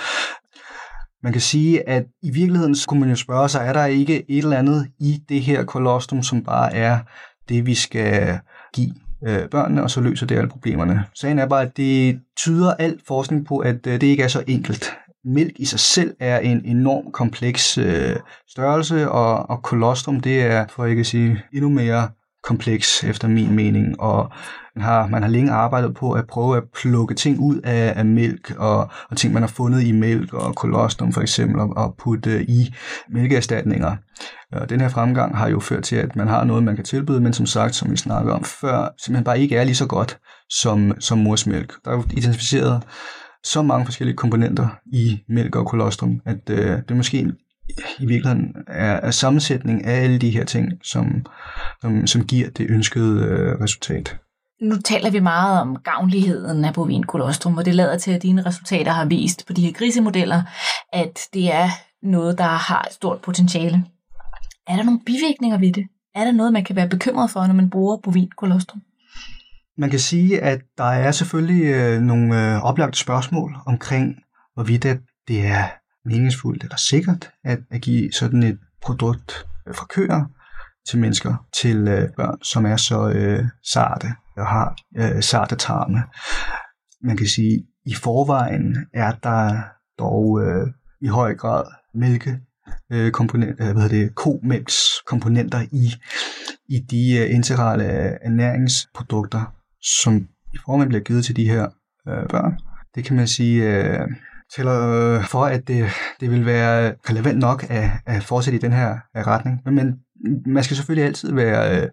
Man 1.24 1.32
kan 1.32 1.42
sige, 1.42 1.90
at 1.90 2.06
i 2.24 2.32
virkeligheden 2.32 2.76
så 2.76 2.88
kunne 2.88 3.00
man 3.00 3.10
jo 3.10 3.16
spørge 3.16 3.50
sig, 3.50 3.68
er 3.68 3.74
der 3.74 3.86
ikke 3.86 4.32
et 4.32 4.38
eller 4.38 4.58
andet 4.58 4.88
i 5.00 5.22
det 5.30 5.42
her 5.42 5.64
kolostrum, 5.64 6.24
som 6.24 6.44
bare 6.44 6.74
er 6.74 7.00
det, 7.50 7.66
vi 7.66 7.76
skal 7.76 8.40
give 8.74 8.94
øh, 9.28 9.50
børnene, 9.50 9.84
og 9.84 9.92
så 9.92 10.02
løser 10.02 10.26
det 10.26 10.38
alle 10.38 10.50
problemerne. 10.50 11.04
Sagen 11.16 11.40
er 11.40 11.48
bare, 11.48 11.62
at 11.62 11.78
det 11.78 12.20
tyder 12.38 12.74
al 12.74 13.00
forskning 13.08 13.46
på, 13.46 13.58
at 13.58 13.88
øh, 13.88 14.02
det 14.02 14.04
ikke 14.04 14.24
er 14.24 14.28
så 14.28 14.44
enkelt. 14.48 14.94
Mælk 15.26 15.54
i 15.56 15.66
sig 15.66 15.80
selv 15.80 16.16
er 16.20 16.40
en 16.40 16.66
enorm 16.66 17.12
kompleks 17.12 17.78
øh, 17.78 18.16
størrelse, 18.50 19.10
og, 19.10 19.50
og 19.50 19.64
kolostrum, 19.64 20.20
det 20.20 20.42
er, 20.42 20.66
for 20.70 20.86
ikke 20.86 21.00
at 21.00 21.06
sige 21.06 21.44
endnu 21.54 21.70
mere 21.70 22.10
kompleks, 22.44 23.04
efter 23.04 23.28
min 23.28 23.56
mening, 23.56 24.02
og 24.02 24.32
man 24.76 24.84
har, 24.84 25.08
man 25.08 25.22
har 25.22 25.30
længe 25.30 25.52
arbejdet 25.52 25.96
på 25.96 26.12
at 26.12 26.28
prøve 26.28 26.58
at 26.58 26.64
plukke 26.82 27.16
ting 27.16 27.40
ud 27.40 27.62
af, 27.64 27.94
af 27.96 28.06
mælk, 28.06 28.56
og, 28.58 28.90
og 29.10 29.18
ting, 29.18 29.34
man 29.34 29.44
har 29.44 29.48
fundet 29.48 29.84
i 29.84 29.92
mælk 29.92 30.34
og 30.34 30.56
kolostrum 30.56 31.14
for 31.14 31.22
eksempel, 31.22 31.60
og, 31.60 31.70
og 31.78 31.96
putte 32.00 32.32
øh, 32.32 32.42
i 32.42 32.74
mælkeerstatninger. 33.10 33.96
Og 34.52 34.70
den 34.70 34.82
her 34.82 34.90
fremgang 34.90 35.38
har 35.38 35.50
jo 35.50 35.60
ført 35.60 35.84
til, 35.84 35.96
at 35.96 36.16
man 36.16 36.28
har 36.28 36.44
noget, 36.44 36.64
man 36.64 36.76
kan 36.76 36.86
tilbyde, 36.86 37.22
men 37.22 37.34
som 37.34 37.46
sagt, 37.46 37.76
som 37.76 37.92
vi 37.92 37.98
snakker 37.98 38.34
om 38.34 38.44
før, 38.44 38.88
simpelthen 38.98 39.24
bare 39.24 39.40
ikke 39.40 39.56
er 39.56 39.64
lige 39.64 39.76
så 39.76 39.88
godt 39.88 40.18
som, 40.50 40.94
som 41.00 41.18
morsmælk. 41.18 41.74
Der 41.86 41.92
er 41.92 41.96
jo 41.96 42.04
identificeret 42.12 42.84
så 43.44 43.62
mange 43.62 43.86
forskellige 43.86 44.18
komponenter 44.18 44.68
i 44.94 45.20
mælk 45.30 45.56
og 45.56 45.66
kolostrum, 45.68 46.22
at 46.26 46.50
øh, 46.50 46.58
det 46.58 46.92
er 46.92 46.96
måske 46.96 47.32
i 48.00 48.06
virkeligheden 48.06 48.56
er, 48.68 48.94
er 48.94 49.12
sammensætning 49.12 49.86
af 49.86 50.04
alle 50.04 50.18
de 50.20 50.30
her 50.30 50.46
ting, 50.46 50.72
som, 50.84 51.26
som, 51.82 52.08
som 52.08 52.26
giver 52.26 52.50
det 52.50 52.68
ønskede 52.70 53.24
øh, 53.26 53.62
resultat. 53.62 54.18
Nu 54.62 54.76
taler 54.78 55.12
vi 55.12 55.20
meget 55.20 55.62
om 55.62 55.76
gavnligheden 55.76 56.66
af 56.66 56.74
bovin 56.74 57.04
kolostrum, 57.04 57.58
og 57.58 57.66
det 57.66 57.76
lader 57.76 57.98
til, 57.98 58.12
at 58.12 58.24
dine 58.24 58.46
resultater 58.46 58.92
har 58.92 59.06
vist 59.06 59.48
på 59.48 59.54
de 59.54 59.62
her 59.62 59.72
grisemodeller, 59.72 60.44
at 60.94 61.20
det 61.34 61.54
er 61.54 61.70
noget, 62.04 62.38
der 62.38 62.44
har 62.44 62.82
et 62.82 62.94
stort 62.94 63.22
potentiale. 63.22 63.84
Er 64.68 64.76
der 64.76 64.84
nogle 64.84 65.00
bivirkninger 65.06 65.58
ved 65.58 65.74
det? 65.74 65.88
Er 66.16 66.24
der 66.24 66.32
noget, 66.32 66.54
man 66.54 66.64
kan 66.64 66.76
være 66.76 66.90
bekymret 66.90 67.32
for, 67.32 67.48
når 67.48 67.54
man 67.54 67.70
bruger 67.70 67.98
bovin 67.98 68.30
kolostrum? 68.38 68.82
Man 69.78 69.90
kan 69.90 70.00
sige, 70.00 70.42
at 70.42 70.62
der 70.78 70.84
er 70.84 71.12
selvfølgelig 71.12 71.66
øh, 71.66 72.02
nogle 72.02 72.56
øh, 72.56 72.64
oplagte 72.64 73.00
spørgsmål 73.00 73.56
omkring, 73.66 74.16
hvorvidt 74.54 74.84
det 75.28 75.46
er 75.46 75.68
meningsfuldt 76.10 76.64
eller 76.64 76.78
sikkert 76.78 77.32
at, 77.44 77.60
at 77.72 77.82
give 77.82 78.12
sådan 78.12 78.44
et 78.44 78.60
produkt 78.82 79.46
øh, 79.68 79.76
fra 79.76 79.86
køer 79.86 80.26
til 80.90 81.00
mennesker, 81.00 81.46
til 81.62 81.88
øh, 81.88 82.10
børn, 82.18 82.44
som 82.44 82.66
er 82.66 82.78
så 82.78 83.10
øh, 83.10 83.46
sarte 83.74 84.08
og 84.38 84.48
har 84.48 84.76
øh, 84.98 85.24
sarte 85.24 85.56
tarme. 85.56 86.04
Man 87.04 87.18
kan 87.18 87.28
sige, 87.28 87.66
i 87.86 87.94
forvejen 87.94 88.78
er 88.94 89.12
der 89.24 89.62
dog 90.00 90.42
øh, 90.42 90.68
i 91.02 91.08
høj 91.08 91.36
grad 91.36 91.64
mælke 91.94 92.40
øh, 92.92 93.12
komponent, 93.12 93.50
øh, 93.50 93.56
hvad 93.56 93.74
hedder 93.74 93.88
det, 93.88 94.16
komælks 94.16 94.94
komponenter 95.08 95.62
i, 95.72 95.94
i 96.70 96.80
de 96.80 97.18
øh, 97.18 97.36
integrale 97.36 97.84
øh, 97.84 98.18
ernæringsprodukter, 98.22 99.54
som 100.02 100.28
i 100.54 100.58
forvejen 100.66 100.90
bliver 100.90 101.04
givet 101.04 101.26
til 101.26 101.36
de 101.36 101.50
her 101.50 101.68
øh, 102.08 102.30
børn. 102.30 102.60
Det 102.96 103.06
kan 103.06 103.16
man 103.16 103.28
sige, 103.28 103.64
øh, 103.64 104.08
taler 104.56 104.90
øh, 104.90 105.26
for, 105.26 105.46
at 105.46 105.68
det, 105.68 105.86
det 106.20 106.32
vil 106.32 106.46
være 106.46 106.96
relevant 107.10 107.40
nok 107.40 107.66
at, 107.70 107.90
at 108.06 108.24
fortsætte 108.24 108.58
i 108.58 108.62
den 108.62 108.72
her 108.72 108.92
øh, 109.18 109.28
retning. 109.28 109.62
Men, 109.66 110.00
man 110.46 110.64
skal 110.64 110.76
selvfølgelig 110.76 111.06
altid 111.06 111.34
være 111.34 111.82
øh, 111.82 111.90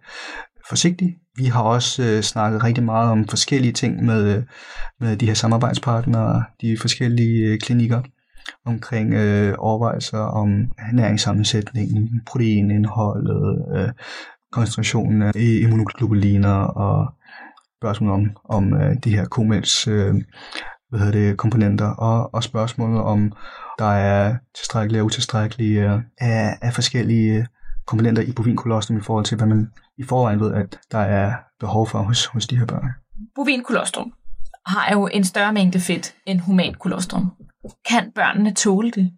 forsigtig. 0.69 1.16
Vi 1.37 1.45
har 1.45 1.62
også 1.62 2.03
øh, 2.03 2.23
snakket 2.23 2.64
rigtig 2.64 2.85
meget 2.85 3.11
om 3.11 3.29
forskellige 3.29 3.73
ting 3.73 4.05
med, 4.05 4.37
øh, 4.37 4.42
med 5.01 5.16
de 5.16 5.27
her 5.27 5.35
samarbejdspartnere, 5.35 6.45
de 6.61 6.77
forskellige 6.81 7.47
øh, 7.47 7.59
klinikker 7.59 8.03
omkring 8.64 9.14
øh, 9.14 9.55
overvejelser 9.59 10.19
om 10.19 10.71
næringssammensætningen, 10.92 12.21
proteinindholdet, 12.27 13.64
øh, 13.77 13.88
koncentrationen 14.53 15.23
af 15.23 15.33
immunoglobuliner 15.35 16.55
og 16.55 17.14
spørgsmål 17.81 18.11
om, 18.11 18.31
om 18.45 18.75
øh, 18.75 18.97
de 19.05 19.16
her 19.16 19.25
komels 19.25 19.88
øh, 19.88 20.14
hvad 20.88 21.01
hedder 21.01 21.12
det, 21.12 21.37
komponenter, 21.37 21.87
og, 21.87 22.35
og 22.35 22.42
spørgsmålet 22.42 23.01
om, 23.01 23.33
der 23.79 23.92
er 23.92 24.37
tilstrækkelige 24.55 25.03
og 25.03 25.07
utilstrækkelige 25.07 25.92
øh, 25.92 26.01
af, 26.18 26.59
af 26.62 26.75
forskellige 26.75 27.38
øh, 27.38 27.46
komponenter 27.87 28.22
i 28.22 28.33
bovinkolostrum 28.33 28.96
i 28.96 29.01
forhold 29.01 29.25
til, 29.25 29.37
hvad 29.37 29.46
man 29.46 29.72
i 29.99 30.03
forvejen 30.03 30.40
ved, 30.40 30.55
at 30.55 30.79
der 30.92 30.99
er 30.99 31.35
behov 31.61 31.88
for 31.88 31.99
hos, 31.99 32.27
hos 32.27 32.46
de 32.46 32.59
her 32.59 32.66
børn. 32.66 32.90
Bovinkolostrum 33.35 34.12
har 34.66 34.92
jo 34.92 35.07
en 35.07 35.25
større 35.25 35.53
mængde 35.53 35.81
fedt 35.81 36.14
end 36.27 36.40
human 36.40 36.75
kolostrum. 36.75 37.33
Kan 37.88 38.12
børnene 38.14 38.55
tåle 38.55 38.90
det? 38.90 39.12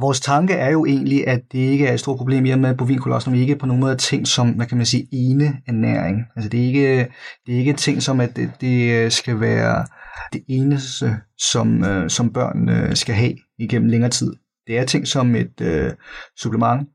Vores 0.00 0.20
tanke 0.20 0.54
er 0.54 0.70
jo 0.70 0.84
egentlig, 0.84 1.28
at 1.28 1.40
det 1.52 1.58
ikke 1.58 1.86
er 1.86 1.92
et 1.92 2.00
stort 2.00 2.16
problem 2.16 2.46
i 2.46 2.50
og 2.50 2.58
med, 2.58 2.70
at 2.70 2.76
bovinkolostrum 2.76 3.34
ikke 3.34 3.56
på 3.56 3.66
nogen 3.66 3.80
måde 3.80 3.92
er 3.92 3.96
ting 3.96 4.26
som, 4.26 4.50
hvad 4.50 4.66
kan 4.66 4.76
man 4.76 4.86
sige, 4.86 5.08
ene 5.12 5.56
ernæring. 5.66 6.24
Altså 6.36 6.48
det 6.48 6.60
er 6.60 6.66
ikke, 6.66 7.08
det 7.46 7.54
er 7.54 7.58
ikke 7.58 7.72
ting 7.72 8.02
som, 8.02 8.20
at 8.20 8.36
det, 8.36 8.50
det 8.60 9.04
øh, 9.04 9.10
skal 9.10 9.40
være 9.40 9.86
det 10.32 10.44
eneste, 10.48 11.16
som, 11.38 11.84
øh, 11.84 12.10
som 12.10 12.32
børn 12.32 12.68
øh, 12.68 12.94
skal 12.94 13.14
have 13.14 13.34
igennem 13.58 13.88
længere 13.88 14.10
tid. 14.10 14.32
Det 14.66 14.78
er 14.78 14.84
ting 14.84 15.08
som 15.08 15.34
et 15.34 15.60
øh, 15.60 15.90
supplement, 16.38 16.88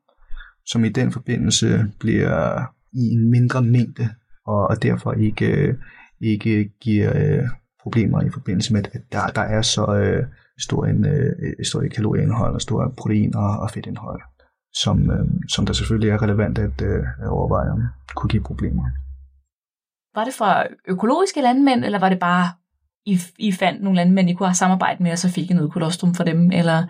som 0.66 0.86
i 0.86 0.90
den 0.90 1.12
forbindelse 1.12 1.86
bliver 2.00 2.62
i 2.94 3.04
en 3.14 3.32
mindre 3.32 3.62
mængde, 3.62 4.10
og, 4.48 4.68
og 4.68 4.84
derfor 4.84 5.14
ikke, 5.14 5.46
øh, 5.46 5.76
ikke 6.22 6.70
giver 6.82 7.12
øh, 7.16 7.48
problemer 7.84 8.22
i 8.22 8.30
forbindelse 8.30 8.74
med, 8.74 8.84
at 8.94 9.02
der, 9.12 9.28
der 9.28 9.42
er 9.42 9.62
så 9.62 9.96
øh, 9.96 10.26
stor 10.62 10.86
en 10.86 11.06
øh, 11.06 11.66
stor 11.66 11.84
kalorieindhold 11.96 12.54
og 12.54 12.62
stor 12.62 12.94
protein- 12.98 13.36
og, 13.36 13.60
og 13.60 13.72
fedtindhold, 13.72 14.22
som, 14.74 15.12
øh, 15.12 15.26
som 15.50 15.66
der 15.66 15.74
selvfølgelig 15.74 16.10
er 16.10 16.22
relevant 16.22 16.58
at, 16.58 16.82
øh, 16.82 17.04
overveje, 17.30 17.72
om 17.72 17.82
kunne 18.16 18.30
give 18.30 18.44
problemer. 18.44 18.84
Var 20.16 20.24
det 20.24 20.34
fra 20.34 20.64
økologiske 20.88 21.42
landmænd, 21.42 21.86
eller 21.86 22.00
var 22.00 22.10
det 22.10 22.20
bare, 22.20 22.50
I, 23.06 23.20
I 23.38 23.52
fandt 23.52 23.84
nogle 23.84 23.96
landmænd, 23.96 24.30
I 24.30 24.34
kunne 24.34 24.48
have 24.48 24.56
samarbejdet 24.56 25.00
med, 25.00 25.12
og 25.12 25.18
så 25.18 25.30
fik 25.30 25.52
I 25.52 25.54
noget 25.54 25.72
kolostrum 25.72 26.14
for 26.16 26.24
dem, 26.24 26.52
eller, 26.52 26.84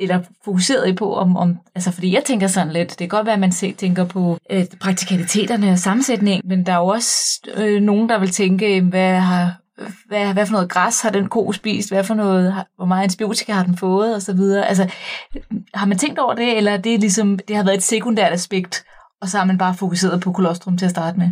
eller 0.00 0.22
fokuserede 0.44 0.90
I 0.90 0.94
på, 0.94 1.14
om, 1.14 1.36
om, 1.36 1.58
altså 1.74 1.90
fordi 1.90 2.14
jeg 2.14 2.22
tænker 2.24 2.46
sådan 2.46 2.72
lidt, 2.72 2.88
det 2.90 2.98
kan 2.98 3.08
godt 3.08 3.26
være, 3.26 3.34
at 3.34 3.40
man 3.40 3.52
selv 3.52 3.74
tænker 3.74 4.04
på 4.04 4.38
øh, 4.50 4.64
praktikaliteterne 4.80 5.70
og 5.70 5.78
sammensætning, 5.78 6.46
men 6.46 6.66
der 6.66 6.72
er 6.72 6.76
jo 6.76 6.86
også 6.86 7.40
øh, 7.56 7.82
nogen, 7.82 8.08
der 8.08 8.18
vil 8.18 8.30
tænke, 8.30 8.80
hvad 8.80 9.18
har 9.18 9.63
hvad, 10.08 10.32
hvad 10.32 10.46
for 10.46 10.52
noget 10.52 10.70
græs 10.70 11.00
har 11.00 11.10
den 11.10 11.28
ko 11.28 11.52
spist, 11.52 11.90
hvad 11.90 12.04
for 12.04 12.14
noget, 12.14 12.64
hvor 12.76 12.84
meget 12.84 13.02
antibiotika 13.02 13.52
har 13.52 13.64
den 13.64 13.76
fået, 13.76 14.14
og 14.14 14.22
så 14.22 14.32
videre. 14.32 14.66
Altså, 14.66 14.92
har 15.74 15.86
man 15.86 15.98
tænkt 15.98 16.18
over 16.18 16.34
det, 16.34 16.56
eller 16.56 16.72
er 16.72 16.76
det 16.76 17.00
ligesom, 17.00 17.38
det 17.48 17.56
har 17.56 17.64
været 17.64 17.76
et 17.76 17.82
sekundært 17.82 18.32
aspekt, 18.32 18.84
og 19.20 19.28
så 19.28 19.38
har 19.38 19.44
man 19.44 19.58
bare 19.58 19.74
fokuseret 19.74 20.20
på 20.20 20.32
kolostrum 20.32 20.76
til 20.76 20.84
at 20.84 20.90
starte 20.90 21.18
med? 21.18 21.28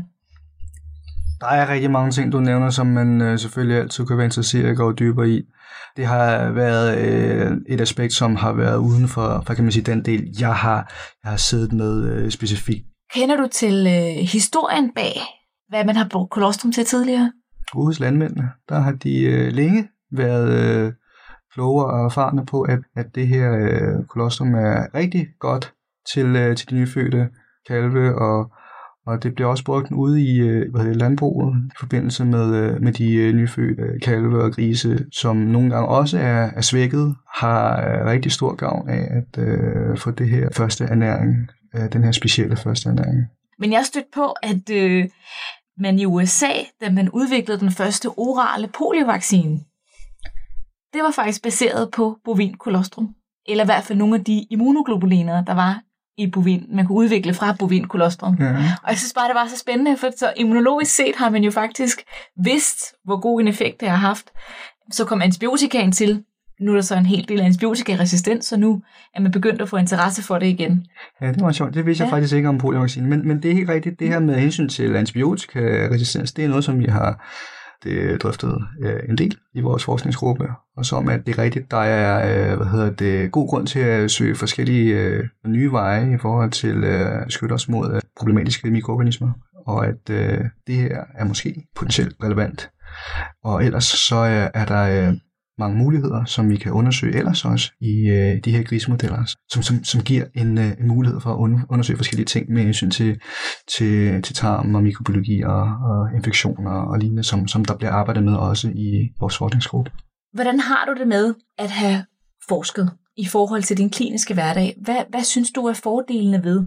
Der 1.41 1.49
er 1.49 1.73
rigtig 1.73 1.91
mange 1.91 2.11
ting, 2.11 2.33
du 2.33 2.41
nævner, 2.41 2.71
som 2.71 2.87
man 2.87 3.21
øh, 3.21 3.39
selvfølgelig 3.39 3.81
altid 3.81 4.07
kan 4.07 4.17
være 4.17 4.25
interesseret 4.25 4.65
i 4.65 4.69
at 4.69 4.77
gå 4.77 4.93
dybere 4.93 5.29
i. 5.29 5.43
Det 5.97 6.07
har 6.07 6.51
været 6.51 6.99
øh, 6.99 7.53
et 7.69 7.81
aspekt, 7.81 8.13
som 8.13 8.37
har 8.37 8.53
været 8.53 8.77
uden 8.77 9.09
for, 9.09 9.43
for 9.47 9.55
kan 9.55 9.65
man 9.65 9.73
sige, 9.73 9.85
den 9.85 10.05
del, 10.05 10.35
jeg 10.41 10.55
har, 10.55 10.93
jeg 11.25 11.31
har 11.31 11.37
siddet 11.37 11.73
med 11.73 12.05
øh, 12.05 12.31
specifikt. 12.31 12.85
Kender 13.15 13.37
du 13.37 13.49
til 13.53 13.87
øh, 13.87 14.29
historien 14.29 14.91
bag, 14.95 15.13
hvad 15.69 15.85
man 15.85 15.97
har 15.97 16.09
brugt 16.11 16.31
kolostrum 16.31 16.73
til 16.73 16.85
tidligere? 16.85 17.33
Hos 17.73 18.01
landmændene, 18.01 18.51
der 18.69 18.79
har 18.79 18.93
de 18.93 19.23
øh, 19.23 19.53
længe 19.53 19.89
været 20.13 20.51
øh, 20.53 20.93
klogere 21.55 21.87
og 21.87 22.05
erfarne 22.05 22.47
på, 22.47 22.63
at, 22.63 22.79
at 22.97 23.07
det 23.15 23.29
her 23.29 23.53
øh, 23.53 24.07
kolostrum 24.09 24.55
er 24.55 24.95
rigtig 24.95 25.29
godt 25.41 25.73
til, 26.13 26.37
øh, 26.37 26.57
til 26.57 26.71
de 26.71 26.75
nyfødte 26.75 27.29
kalve, 27.69 28.19
og, 28.19 28.53
og 29.07 29.23
det 29.23 29.35
bliver 29.35 29.49
også 29.49 29.65
brugt 29.65 29.93
ude 29.93 30.23
i 30.23 30.41
øh, 30.41 30.73
hvad 30.75 30.85
det, 30.85 30.97
landbruget 30.97 31.57
i 31.67 31.77
forbindelse 31.81 32.25
med, 32.25 32.55
øh, 32.55 32.83
med 32.83 32.93
de 32.93 33.15
øh, 33.15 33.35
nyfødte 33.35 33.99
kalve 34.03 34.43
og 34.43 34.53
grise, 34.53 35.07
som 35.13 35.37
nogle 35.37 35.71
gange 35.71 35.89
også 35.89 36.19
er, 36.19 36.51
er 36.57 36.61
svækket, 36.61 37.17
har 37.35 37.89
øh, 37.89 38.07
rigtig 38.07 38.33
stor 38.33 38.55
gavn 38.55 38.89
af 38.89 39.09
at 39.11 39.45
øh, 39.45 39.99
få 39.99 40.11
det 40.11 40.29
her 40.29 40.49
første 40.57 40.85
ernæring, 40.85 41.51
øh, 41.77 41.93
den 41.93 42.05
her 42.05 42.13
specielle 42.13 42.57
første 42.57 42.89
ernæring. 42.89 43.19
Men 43.59 43.73
jeg 43.73 43.79
har 43.79 43.85
stødt 43.85 44.13
på, 44.15 44.35
at 44.43 44.71
øh, 44.73 45.05
men 45.83 45.99
i 45.99 46.05
USA, 46.05 46.53
da 46.81 46.91
man 46.91 47.11
udviklede 47.11 47.61
den 47.61 47.71
første 47.71 48.07
orale 48.09 48.69
poliovaccine, 48.69 49.61
det 50.93 51.03
var 51.03 51.11
faktisk 51.11 51.43
baseret 51.43 51.91
på 51.91 52.17
bovin 52.25 52.55
kolostrum. 52.55 53.09
Eller 53.47 53.65
i 53.65 53.67
hvert 53.67 53.85
fald 53.85 53.99
nogle 53.99 54.15
af 54.15 54.25
de 54.25 54.47
immunoglobuliner, 54.51 55.45
der 55.45 55.55
var 55.55 55.83
i 56.17 56.31
bovin, 56.31 56.67
man 56.69 56.87
kunne 56.87 56.99
udvikle 56.99 57.35
fra 57.35 57.57
bovin 57.59 57.89
kolostrum. 57.89 58.37
Ja. 58.41 58.55
Og 58.83 58.89
jeg 58.89 58.99
synes 58.99 59.13
bare, 59.13 59.29
det 59.29 59.35
var 59.35 59.47
så 59.47 59.59
spændende, 59.59 59.97
for 59.97 60.11
så 60.17 60.33
immunologisk 60.37 60.95
set 60.95 61.17
har 61.17 61.31
man 61.31 61.45
jo 61.45 61.51
faktisk 61.51 62.03
vidst, 62.37 62.95
hvor 63.05 63.21
god 63.21 63.41
en 63.41 63.49
effekt 63.49 63.81
det 63.81 63.89
har 63.89 63.97
haft. 63.97 64.31
Så 64.91 65.05
kom 65.05 65.23
antibiotikaen 65.23 65.93
til, 65.93 66.25
nu 66.63 66.71
er 66.71 66.75
der 66.75 66.83
så 66.83 66.97
en 66.97 67.07
hel 67.07 67.29
del 67.29 67.41
antibiotikaresistens, 67.41 68.47
så 68.47 68.57
nu 68.57 68.83
er 69.15 69.21
man 69.21 69.33
begyndt 69.33 69.63
at 69.63 69.69
få 69.69 69.77
interesse 69.77 70.23
for 70.23 70.39
det 70.39 70.47
igen. 70.47 70.87
Ja, 71.21 71.29
det 71.33 71.41
var 71.41 71.53
sjovt. 71.53 71.75
Det 71.75 71.87
vidste 71.87 72.05
ja. 72.05 72.07
jeg 72.07 72.13
faktisk 72.13 72.35
ikke 72.35 72.49
om 72.49 72.59
poliovaccinen. 72.59 73.11
Men, 73.11 73.29
men 73.29 73.43
det 73.43 73.51
er 73.51 73.55
helt 73.55 73.69
rigtigt. 73.69 74.01
Det 74.01 74.09
her 74.09 74.21
med 74.21 74.35
hensyn 74.35 74.69
til 74.69 74.97
antibiotikaresistens, 74.97 76.33
det 76.33 76.45
er 76.45 76.49
noget, 76.49 76.65
som 76.65 76.79
vi 76.79 76.85
har 76.85 77.25
det 77.85 78.23
drøftet 78.23 78.59
øh, 78.83 79.01
en 79.09 79.19
del 79.19 79.37
i 79.55 79.61
vores 79.61 79.85
forskningsgruppe, 79.85 80.49
og 80.77 80.87
som 80.87 81.09
at 81.09 81.27
det 81.27 81.39
er 81.39 81.43
rigtigt, 81.43 81.71
der 81.71 81.77
er 81.77 82.51
øh, 82.53 82.57
hvad 82.57 82.67
hedder 82.67 82.91
det, 82.91 83.33
god 83.33 83.49
grund 83.49 83.67
til 83.67 83.79
at 83.79 84.11
søge 84.11 84.35
forskellige 84.35 84.95
øh, 84.95 85.25
nye 85.47 85.73
veje 85.73 86.15
i 86.15 86.19
forhold 86.19 86.51
til 86.51 86.85
at 86.85 87.27
beskytte 87.27 87.53
os 87.53 87.69
mod 87.69 88.01
problematiske 88.19 88.71
mikroorganismer, 88.71 89.33
og 89.67 89.87
at 89.87 90.09
det 90.67 90.75
her 90.75 91.05
er 91.15 91.25
måske 91.25 91.67
potentielt 91.77 92.17
relevant. 92.23 92.71
Og 93.45 93.65
ellers 93.65 93.85
så 93.85 94.17
er 94.55 94.65
der 94.65 95.15
mange 95.59 95.79
muligheder, 95.79 96.25
som 96.25 96.51
vi 96.51 96.57
kan 96.57 96.73
undersøge 96.73 97.17
ellers 97.17 97.45
også 97.45 97.73
i 97.81 98.09
øh, 98.09 98.41
de 98.45 98.51
her 98.51 98.63
grisemodeller, 98.63 99.35
som, 99.51 99.63
som, 99.63 99.85
som 99.85 100.01
giver 100.01 100.25
en, 100.35 100.59
øh, 100.59 100.71
en 100.81 100.89
mulighed 100.89 101.21
for 101.21 101.31
at 101.31 101.65
undersøge 101.71 101.97
forskellige 101.97 102.27
ting 102.27 102.51
med 102.51 102.63
hensyn 102.63 102.91
til, 102.91 103.21
til, 103.77 104.23
til 104.23 104.35
tarm 104.35 104.75
og 104.75 104.83
mikrobiologi 104.83 105.43
og, 105.43 105.63
og 105.63 106.15
infektioner 106.15 106.71
og 106.71 106.99
lignende, 106.99 107.23
som, 107.23 107.49
som 107.49 107.65
der 107.65 107.77
bliver 107.77 107.93
arbejdet 107.93 108.25
med 108.25 108.35
også 108.35 108.69
i 108.69 109.09
vores 109.21 109.37
forskningsgruppe. 109.37 109.91
Hvordan 110.33 110.61
har 110.61 110.85
du 110.87 110.95
det 110.99 111.09
med 111.09 111.35
at 111.59 111.71
have 111.71 112.05
forsket 112.49 112.91
i 113.17 113.27
forhold 113.27 113.63
til 113.63 113.79
din 113.79 113.91
kliniske 113.91 114.35
hverdag? 114.35 114.77
Hvad, 114.85 115.05
hvad 115.11 115.25
synes 115.25 115.51
du 115.51 115.61
er 115.67 115.75
fordelene 115.75 116.45
ved, 116.45 116.67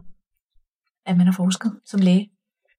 at 1.06 1.18
man 1.18 1.26
har 1.26 1.34
forsket 1.34 1.72
som 1.86 2.00
læge? 2.00 2.30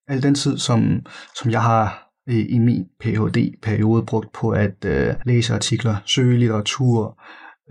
Al 0.07 0.23
den 0.23 0.35
tid, 0.35 0.57
som, 0.57 1.05
som 1.35 1.51
jeg 1.51 1.63
har 1.63 2.06
Øh, 2.29 2.45
i 2.49 2.59
min 2.59 2.85
Ph.D.-periode 2.99 4.05
brugt 4.05 4.31
på 4.33 4.49
at 4.49 4.85
øh, 4.85 5.13
læse 5.25 5.53
artikler, 5.53 5.95
søge 6.05 6.37
litteratur, 6.37 7.21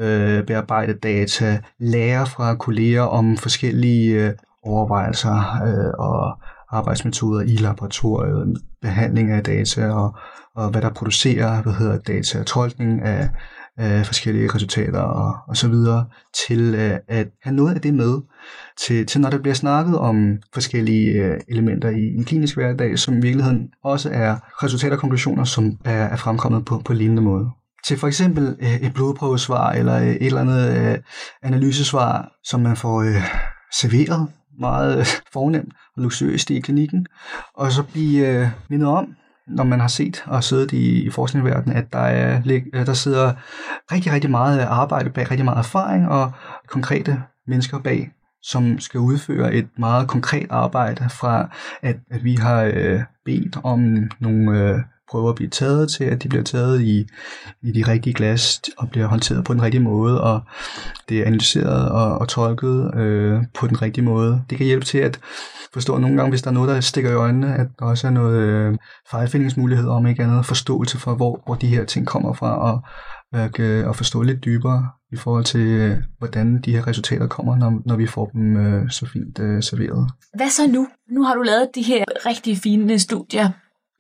øh, 0.00 0.44
bearbejde 0.44 0.94
data, 0.94 1.60
lære 1.78 2.26
fra 2.26 2.54
kolleger 2.54 3.02
om 3.02 3.36
forskellige 3.36 4.26
øh, 4.26 4.32
overvejelser 4.62 5.62
øh, 5.66 5.92
og 5.98 6.38
arbejdsmetoder 6.70 7.42
i 7.42 7.56
laboratoriet, 7.56 8.62
behandling 8.82 9.30
af 9.30 9.44
data 9.44 9.88
og, 9.90 10.16
og 10.54 10.70
hvad 10.70 10.82
der 10.82 10.90
producerer 10.90 11.62
hvad 11.62 11.72
hedder 11.72 11.98
data, 11.98 12.42
tolkning 12.42 13.02
af, 13.02 13.28
øh, 13.80 14.04
forskellige 14.04 14.50
resultater 14.54 15.00
og, 15.00 15.34
og 15.48 15.56
så 15.56 15.68
videre, 15.68 16.06
til 16.46 16.74
øh, 16.74 16.98
at 17.08 17.28
have 17.42 17.56
noget 17.56 17.74
af 17.74 17.80
det 17.80 17.94
med, 17.94 18.20
til, 18.86 19.06
til 19.06 19.20
når 19.20 19.30
der 19.30 19.38
bliver 19.38 19.54
snakket 19.54 19.98
om 19.98 20.38
forskellige 20.54 21.24
øh, 21.24 21.40
elementer 21.48 21.90
i 21.90 22.14
en 22.18 22.24
klinisk 22.24 22.54
hverdag, 22.56 22.98
som 22.98 23.18
i 23.18 23.20
virkeligheden 23.20 23.68
også 23.84 24.10
er 24.12 24.36
resultater 24.64 24.94
og 24.94 25.00
konklusioner, 25.00 25.44
som 25.44 25.78
er, 25.84 26.04
er 26.04 26.16
fremkommet 26.16 26.64
på, 26.64 26.82
på 26.84 26.92
lignende 26.92 27.22
måde. 27.22 27.50
Til 27.86 27.98
for 27.98 28.06
eksempel 28.06 28.56
øh, 28.60 28.76
et 28.76 28.94
blodprøvesvar 28.94 29.72
eller 29.72 29.96
øh, 29.96 30.06
et 30.08 30.26
eller 30.26 30.40
andet 30.40 30.92
øh, 30.92 30.98
analysesvar, 31.42 32.28
som 32.44 32.60
man 32.60 32.76
får 32.76 33.00
øh, 33.02 33.22
serveret 33.80 34.28
meget 34.60 34.98
øh, 34.98 35.06
fornemt 35.32 35.72
og 35.96 36.02
luksuriøst 36.02 36.50
i 36.50 36.60
klinikken, 36.60 37.06
og 37.54 37.72
så 37.72 37.82
blive 37.82 38.28
øh, 38.28 38.48
mindet 38.70 38.88
om, 38.88 39.06
når 39.46 39.64
man 39.64 39.80
har 39.80 39.88
set 39.88 40.24
og 40.26 40.44
siddet 40.44 40.72
i, 40.72 41.06
i 41.06 41.10
forskningsverdenen, 41.10 41.76
at 41.76 41.92
der, 41.92 41.98
er, 41.98 42.40
der 42.84 42.92
sidder 42.92 43.32
rigtig, 43.92 44.12
rigtig 44.12 44.30
meget 44.30 44.60
arbejde 44.60 45.10
bag, 45.10 45.30
rigtig 45.30 45.44
meget 45.44 45.58
erfaring 45.58 46.08
og 46.08 46.32
konkrete 46.68 47.22
mennesker 47.46 47.78
bag, 47.78 48.10
som 48.42 48.78
skal 48.78 49.00
udføre 49.00 49.54
et 49.54 49.68
meget 49.78 50.08
konkret 50.08 50.46
arbejde 50.50 51.08
fra, 51.10 51.56
at, 51.82 51.96
at 52.10 52.24
vi 52.24 52.34
har 52.34 52.62
øh, 52.62 53.00
bedt 53.24 53.58
om 53.64 54.10
nogle 54.20 54.60
øh, 54.60 54.80
prøver 55.10 55.28
at 55.28 55.34
blive 55.34 55.50
taget 55.50 55.90
til, 55.90 56.04
at 56.04 56.22
de 56.22 56.28
bliver 56.28 56.44
taget 56.44 56.82
i, 56.82 57.06
i 57.62 57.72
de 57.72 57.82
rigtige 57.88 58.14
glas 58.14 58.60
og 58.78 58.90
bliver 58.90 59.06
håndteret 59.06 59.44
på 59.44 59.52
den 59.52 59.62
rigtige 59.62 59.82
måde, 59.82 60.20
og 60.20 60.40
det 61.08 61.20
er 61.20 61.24
analyseret 61.24 61.90
og, 61.90 62.18
og 62.18 62.28
tolket 62.28 62.94
øh, 62.96 63.42
på 63.54 63.66
den 63.66 63.82
rigtige 63.82 64.04
måde. 64.04 64.42
Det 64.50 64.58
kan 64.58 64.66
hjælpe 64.66 64.86
til 64.86 64.98
at 64.98 65.20
forstå 65.72 65.98
nogle 65.98 66.16
gange, 66.16 66.30
hvis 66.30 66.42
der 66.42 66.50
er 66.50 66.54
noget, 66.54 66.68
der 66.68 66.80
stikker 66.80 67.10
i 67.10 67.14
øjnene, 67.14 67.54
at 67.54 67.66
der 67.78 67.84
også 67.84 68.06
er 68.06 68.10
noget 68.10 68.40
øh, 68.40 68.76
fejlfindingsmulighed 69.10 69.88
om 69.88 70.06
ikke 70.06 70.22
andet 70.22 70.46
forståelse 70.46 70.98
for, 70.98 71.14
hvor, 71.14 71.42
hvor 71.46 71.54
de 71.54 71.66
her 71.66 71.84
ting 71.84 72.06
kommer 72.06 72.32
fra, 72.32 72.72
og, 72.72 72.82
øh, 73.58 73.88
og 73.88 73.96
forstå 73.96 74.22
lidt 74.22 74.44
dybere 74.44 74.88
i 75.12 75.16
forhold 75.16 75.44
til, 75.44 75.60
øh, 75.60 75.96
hvordan 76.18 76.60
de 76.62 76.72
her 76.72 76.86
resultater 76.86 77.26
kommer, 77.26 77.56
når, 77.56 77.82
når 77.86 77.96
vi 77.96 78.06
får 78.06 78.26
dem 78.26 78.56
øh, 78.56 78.90
så 78.90 79.06
fint 79.06 79.38
øh, 79.38 79.62
serveret. 79.62 80.10
Hvad 80.34 80.50
så 80.50 80.66
nu? 80.66 80.88
Nu 81.10 81.22
har 81.22 81.34
du 81.34 81.42
lavet 81.42 81.68
de 81.74 81.82
her 81.82 82.04
rigtig 82.26 82.58
fine 82.58 82.98
studier 82.98 83.50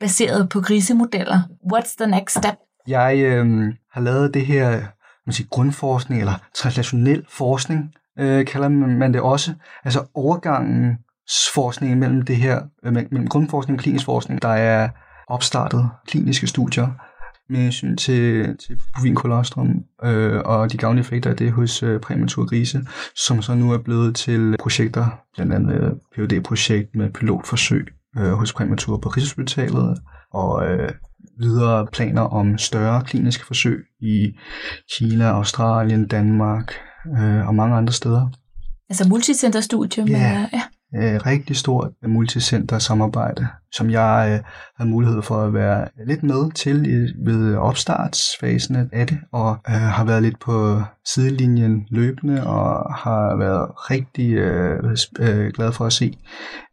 baseret 0.00 0.48
på 0.48 0.60
grisemodeller. 0.60 1.40
What's 1.72 1.96
the 2.00 2.10
next 2.10 2.38
step? 2.38 2.54
Jeg 2.88 3.18
øh, 3.18 3.74
har 3.92 4.00
lavet 4.00 4.34
det 4.34 4.46
her 4.46 4.82
man 5.26 5.32
siger, 5.32 5.48
grundforskning, 5.48 6.20
eller 6.20 6.34
translationel 6.54 7.24
forskning, 7.28 7.94
øh, 8.18 8.46
kalder 8.46 8.68
man 8.68 9.12
det 9.12 9.20
også. 9.20 9.54
Altså 9.84 10.04
overgangsforskning 10.14 11.98
mellem 11.98 12.22
det 12.22 12.36
her, 12.36 12.62
øh, 12.84 12.92
mellem 12.92 13.28
grundforskning 13.28 13.78
og 13.78 13.82
klinisk 13.82 14.04
forskning, 14.04 14.42
der 14.42 14.48
er 14.48 14.88
opstartet 15.28 15.90
kliniske 16.06 16.46
studier 16.46 16.88
med 17.48 17.60
hensyn 17.60 17.96
til, 17.96 18.56
til 18.56 18.80
bovinkolostrum 18.96 19.84
øh, 20.04 20.40
og 20.44 20.72
de 20.72 20.78
gavnlige 20.78 21.00
effekter 21.00 21.30
af 21.30 21.36
det 21.36 21.52
hos 21.52 21.82
øh, 21.82 22.00
præmature 22.00 22.46
grise, 22.46 22.86
som 23.26 23.42
så 23.42 23.54
nu 23.54 23.72
er 23.72 23.78
blevet 23.78 24.16
til 24.16 24.56
projekter, 24.60 25.06
blandt 25.34 25.52
andet 25.52 25.74
øh, 25.74 25.90
phd 26.26 26.42
projekt 26.42 26.94
med 26.94 27.10
pilotforsøg 27.10 27.86
øh, 28.18 28.32
hos 28.32 28.52
præmature 28.52 29.00
på 29.00 29.08
Rigshospitalet, 29.08 29.98
og 30.32 30.66
øh, 30.66 30.92
videre 31.38 31.86
planer 31.92 32.22
om 32.22 32.58
større 32.58 33.02
kliniske 33.02 33.46
forsøg 33.46 33.84
i 34.00 34.32
Kina, 34.98 35.24
Australien, 35.24 36.08
Danmark 36.08 36.72
øh, 37.18 37.48
og 37.48 37.54
mange 37.54 37.76
andre 37.76 37.92
steder. 37.92 38.30
Altså 38.88 39.08
multicenterstudie? 39.08 40.04
Ja, 40.06 40.38
med, 40.38 40.48
ja 40.52 40.62
øh, 40.96 41.20
rigtig 41.26 41.56
stort 41.56 41.90
multicenter 42.06 42.78
samarbejde, 42.78 43.48
som 43.72 43.90
jeg 43.90 44.28
øh, 44.32 44.44
havde 44.76 44.90
mulighed 44.90 45.22
for 45.22 45.42
at 45.42 45.54
være 45.54 45.88
lidt 46.06 46.22
med 46.22 46.50
til 46.52 46.86
i, 46.86 47.12
ved 47.30 47.56
opstartsfasen 47.56 48.90
af 48.92 49.06
det, 49.06 49.18
og 49.32 49.56
øh, 49.68 49.74
har 49.74 50.04
været 50.04 50.22
lidt 50.22 50.40
på 50.40 50.82
sidelinjen 51.04 51.86
løbende, 51.90 52.46
og 52.46 52.94
har 52.94 53.36
været 53.36 53.70
rigtig 53.90 54.32
øh, 54.32 54.96
øh, 55.20 55.52
glad 55.52 55.72
for 55.72 55.84
at 55.84 55.92
se, 55.92 56.18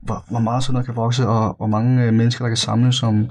hvor, 0.02 0.26
hvor 0.30 0.40
meget 0.40 0.64
sådan 0.64 0.74
noget 0.74 0.86
kan 0.86 0.96
vokse, 0.96 1.28
og 1.28 1.56
hvor 1.58 1.68
mange 1.68 2.04
øh, 2.04 2.14
mennesker, 2.14 2.46
der 2.46 2.50
kan 2.50 2.58
samles 2.58 2.96
som 2.96 3.30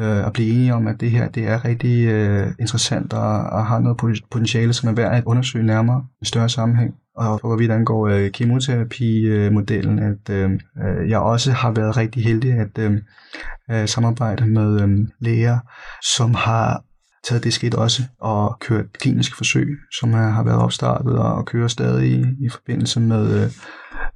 øh, 0.00 0.26
at 0.26 0.32
blive 0.32 0.54
enige 0.54 0.74
om, 0.74 0.86
at 0.86 1.00
det 1.00 1.10
her 1.10 1.28
det 1.28 1.48
er 1.48 1.64
rigtig 1.64 2.06
øh, 2.06 2.52
interessant 2.60 3.12
og, 3.12 3.40
og 3.40 3.66
har 3.66 3.78
noget 3.78 4.22
potentiale, 4.30 4.72
som 4.72 4.88
er 4.88 4.92
værd 4.92 5.16
at 5.16 5.24
undersøge 5.24 5.66
nærmere 5.66 6.04
i 6.22 6.24
større 6.24 6.48
sammenhæng. 6.48 6.94
Og 7.16 7.40
for 7.40 7.48
hvorvidt 7.48 7.70
angår 7.70 8.08
øh, 8.08 8.30
kemoterapi-modellen, 8.30 9.98
at 9.98 10.30
øh, 10.30 10.50
øh 10.50 11.10
jeg 11.10 11.18
også 11.18 11.52
har 11.52 11.70
været 11.70 11.96
rigtig 11.96 12.24
heldig 12.24 12.52
at 12.52 12.78
øh, 12.78 12.92
øh, 13.70 13.88
samarbejde 13.88 14.46
med 14.46 14.80
øh, 14.82 15.08
læger, 15.20 15.58
som 16.16 16.34
har 16.34 16.82
taget 17.28 17.44
det 17.44 17.52
skridt 17.52 17.74
også 17.74 18.02
og 18.20 18.56
kørt 18.60 18.92
kliniske 18.92 19.36
forsøg, 19.36 19.68
som 20.00 20.12
har 20.12 20.44
været 20.44 20.62
opstartet 20.62 21.18
og 21.18 21.46
kører 21.46 21.68
stadig 21.68 22.10
i, 22.10 22.20
i 22.20 22.48
forbindelse 22.48 23.00
med 23.00 23.42
øh, 23.42 23.50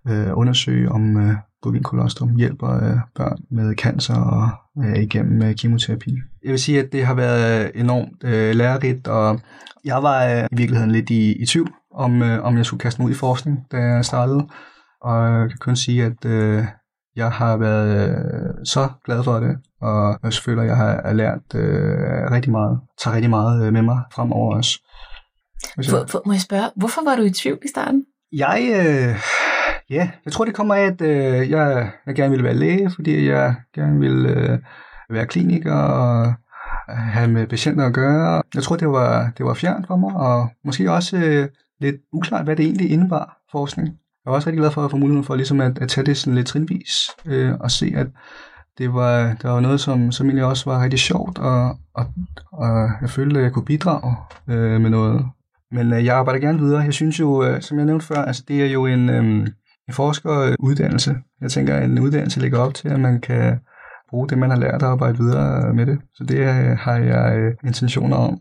øh, 0.08 0.38
undersøge 0.38 0.92
om 0.92 1.16
øh, 1.16 1.34
bovinkolostrum 1.62 2.36
hjælper 2.36 2.74
øh, 2.76 2.98
børn 3.14 3.38
med 3.50 3.74
cancer 3.74 4.14
og 4.14 4.48
øh, 4.84 5.02
igennem 5.02 5.42
øh, 5.42 5.54
kemoterapi. 5.54 6.10
Jeg 6.44 6.50
vil 6.50 6.58
sige, 6.58 6.80
at 6.80 6.92
det 6.92 7.06
har 7.06 7.14
været 7.14 7.70
enormt 7.74 8.24
øh, 8.24 8.54
lærerigt, 8.54 9.08
og 9.08 9.40
jeg 9.84 10.02
var 10.02 10.26
øh, 10.26 10.44
i 10.52 10.56
virkeligheden 10.56 10.90
lidt 10.90 11.10
i, 11.10 11.42
i 11.42 11.46
tvivl 11.46 11.72
om, 11.94 12.22
øh, 12.22 12.44
om 12.44 12.57
jeg 12.57 12.66
skulle 12.66 12.81
kaste 12.81 13.00
mig 13.00 13.07
ud 13.07 13.14
i 13.14 13.18
forskning, 13.18 13.59
da 13.72 13.76
jeg 13.76 14.05
startede. 14.05 14.48
Og 15.03 15.40
jeg 15.40 15.48
kan 15.48 15.59
kun 15.61 15.76
sige, 15.76 16.05
at 16.05 16.24
øh, 16.24 16.64
jeg 17.16 17.33
har 17.33 17.57
været 17.57 18.09
øh, 18.09 18.55
så 18.64 18.88
glad 19.05 19.24
for 19.24 19.40
det, 19.40 19.57
og 19.81 20.18
jeg 20.22 20.33
føler, 20.33 20.62
at 20.62 20.68
jeg 20.68 20.76
har 20.76 21.12
lært 21.12 21.55
øh, 21.55 22.31
rigtig 22.31 22.53
meget, 22.53 22.81
tager 23.03 23.14
rigtig 23.14 23.31
meget 23.31 23.66
øh, 23.66 23.72
med 23.72 23.83
mig 23.83 23.98
fremover 24.12 24.57
også. 24.57 24.79
For, 25.90 26.07
for, 26.09 26.22
må 26.26 26.33
jeg 26.33 26.40
spørge, 26.40 26.70
hvorfor 26.76 27.05
var 27.05 27.16
du 27.16 27.22
i 27.22 27.31
tvivl 27.31 27.59
i 27.64 27.68
starten? 27.68 28.05
Jeg, 28.33 28.61
øh, 28.72 29.16
ja, 29.90 30.11
jeg 30.24 30.33
tror 30.33 30.44
det 30.44 30.55
kommer 30.55 30.74
af, 30.74 30.83
at 30.83 31.00
øh, 31.00 31.50
jeg, 31.50 31.90
jeg 32.07 32.14
gerne 32.14 32.31
ville 32.31 32.44
være 32.44 32.55
læge, 32.55 32.90
fordi 32.90 33.29
jeg 33.29 33.55
gerne 33.74 34.00
ville 34.00 34.31
øh, 34.31 34.59
være 35.11 35.26
kliniker 35.26 35.74
og 35.74 36.35
have 36.88 37.29
med 37.29 37.46
patienter 37.46 37.87
at 37.87 37.94
gøre. 37.94 38.42
Jeg 38.55 38.62
tror, 38.62 38.76
det 38.76 38.88
var, 38.88 39.33
det 39.38 39.46
var 39.46 39.55
fjernt 39.55 39.87
for 39.87 39.96
mig, 39.96 40.14
og 40.14 40.48
måske 40.64 40.92
også 40.92 41.16
øh, 41.16 41.48
lidt 41.81 41.97
uklart, 42.12 42.45
hvad 42.45 42.57
det 42.57 42.64
egentlig 42.64 42.90
indebar, 42.90 43.38
forskning. 43.53 43.88
Jeg 44.25 44.31
var 44.31 44.35
også 44.35 44.47
rigtig 44.47 44.61
glad 44.61 44.71
for 44.71 44.85
at 44.85 44.90
få 44.90 44.97
muligheden 44.97 45.25
for 45.25 45.37
ligesom 45.37 45.61
at, 45.61 45.79
at 45.79 45.88
tage 45.88 46.07
det 46.07 46.16
sådan 46.16 46.35
lidt 46.35 46.47
trinvis 46.47 47.11
øh, 47.27 47.55
og 47.61 47.71
se, 47.71 47.93
at 47.97 48.07
det 48.79 48.95
var, 48.95 49.27
det 49.29 49.45
var 49.51 49.61
noget, 49.61 49.81
som, 49.81 50.12
som 50.12 50.27
egentlig 50.27 50.45
også 50.45 50.71
var 50.71 50.83
rigtig 50.83 50.99
sjovt, 50.99 51.38
og, 51.38 51.79
og, 51.95 52.07
og 52.53 52.90
jeg 53.01 53.11
følte, 53.11 53.38
at 53.38 53.45
jeg 53.45 53.53
kunne 53.53 53.64
bidrage 53.64 54.16
øh, 54.49 54.81
med 54.81 54.90
noget. 54.90 55.27
Men 55.71 55.93
øh, 55.93 56.05
jeg 56.05 56.16
arbejder 56.16 56.40
gerne 56.40 56.59
videre. 56.59 56.81
Jeg 56.81 56.95
synes 56.95 57.21
jo, 57.21 57.45
øh, 57.45 57.62
som 57.62 57.79
jeg 57.79 57.87
nævnte 57.87 58.07
før, 58.07 58.23
altså, 58.23 58.45
det 58.49 58.62
er 58.62 58.66
jo 58.66 58.87
en, 58.87 59.11
øh, 59.11 59.25
en 59.88 59.95
forskeruddannelse. 59.95 61.16
Jeg 61.40 61.51
tænker, 61.51 61.77
at 61.77 61.85
en 61.85 61.99
uddannelse 61.99 62.40
ligger 62.40 62.59
op 62.59 62.75
til, 62.75 62.88
at 62.88 63.01
man 63.01 63.21
kan 63.21 63.61
bruge 64.11 64.29
det, 64.29 64.38
man 64.38 64.51
har 64.51 64.59
lært 64.59 64.83
og 64.83 64.90
arbejde 64.90 65.19
videre 65.19 65.75
med 65.75 65.87
det. 65.87 65.99
Så 66.14 66.25
det 66.25 66.38
øh, 66.38 66.79
har 66.79 66.97
jeg 66.97 67.38
øh, 67.38 67.55
intentioner 67.64 68.16
om. 68.16 68.40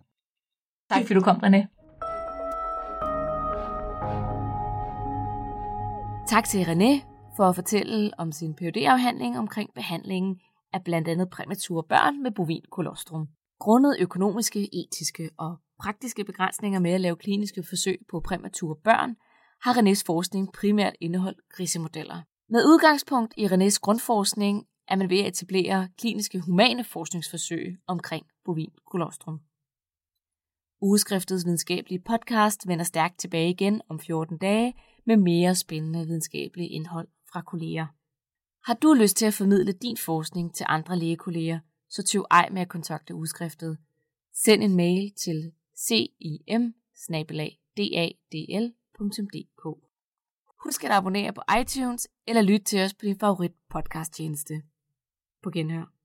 Tak 0.92 1.02
fordi 1.02 1.14
du 1.14 1.22
kom, 1.22 1.38
René. 1.38 1.79
Tak 6.30 6.48
til 6.48 6.64
René 6.64 7.04
for 7.36 7.44
at 7.44 7.56
fortælle 7.56 8.12
om 8.20 8.32
sin 8.32 8.56
phd 8.56 8.78
afhandling 8.78 9.38
omkring 9.38 9.70
behandlingen 9.76 10.40
af 10.74 10.84
blandt 10.84 11.08
andet 11.08 11.30
præmature 11.30 11.84
børn 11.84 12.24
med 12.24 12.32
bovin 12.32 12.64
kolostrum. 12.72 13.28
Grundet 13.60 13.96
økonomiske, 14.00 14.70
etiske 14.76 15.30
og 15.38 15.58
praktiske 15.80 16.24
begrænsninger 16.24 16.80
med 16.80 16.92
at 16.92 17.02
lave 17.02 17.16
kliniske 17.16 17.64
forsøg 17.70 18.00
på 18.12 18.20
præmature 18.20 18.76
børn, 18.84 19.16
har 19.62 19.74
Renés 19.74 20.04
forskning 20.06 20.54
primært 20.54 20.94
indeholdt 21.02 21.40
grisemodeller. 21.50 22.22
Med 22.50 22.66
udgangspunkt 22.66 23.34
i 23.38 23.46
Renés 23.46 23.80
grundforskning 23.82 24.66
er 24.88 24.96
man 24.96 25.10
ved 25.10 25.20
at 25.20 25.28
etablere 25.28 25.90
kliniske 25.98 26.40
humane 26.40 26.84
forskningsforsøg 26.84 27.78
omkring 27.88 28.26
bovin 28.46 28.72
kolostrum. 28.92 29.40
Ugeskriftets 30.82 31.46
videnskabelige 31.46 32.02
podcast 32.06 32.68
vender 32.68 32.86
stærkt 32.86 33.20
tilbage 33.20 33.50
igen 33.50 33.82
om 33.90 34.00
14 34.00 34.38
dage 34.38 34.74
med 35.06 35.18
mere 35.18 35.56
spændende 35.56 36.06
videnskabeligt 36.06 36.72
indhold 36.72 37.08
fra 37.32 37.42
kolleger. 37.42 37.88
Har 38.66 38.74
du 38.74 38.94
lyst 38.94 39.18
til 39.18 39.26
at 39.26 39.34
formidle 39.34 39.72
din 39.72 39.98
forskning 39.98 40.56
til 40.56 40.66
andre 40.70 41.00
lægekolleger, 41.00 41.60
så 41.90 42.04
tøv 42.04 42.26
ej 42.32 42.50
med 42.52 42.62
at 42.62 42.70
kontakte 42.70 43.16
udskriftet. 43.16 43.78
Send 44.34 44.64
en 44.64 44.76
mail 44.76 45.12
til 45.12 45.52
cim 45.78 46.14
Husk 50.64 50.84
at 50.84 50.92
abonnere 50.92 51.34
på 51.34 51.42
iTunes 51.62 52.08
eller 52.28 52.42
lyt 52.42 52.62
til 52.62 52.82
os 52.82 52.94
på 52.94 53.06
din 53.06 53.20
favorit 53.20 53.52
podcast 53.70 54.14
tjeneste. 54.14 54.62
På 55.44 55.50
genhør. 55.50 55.99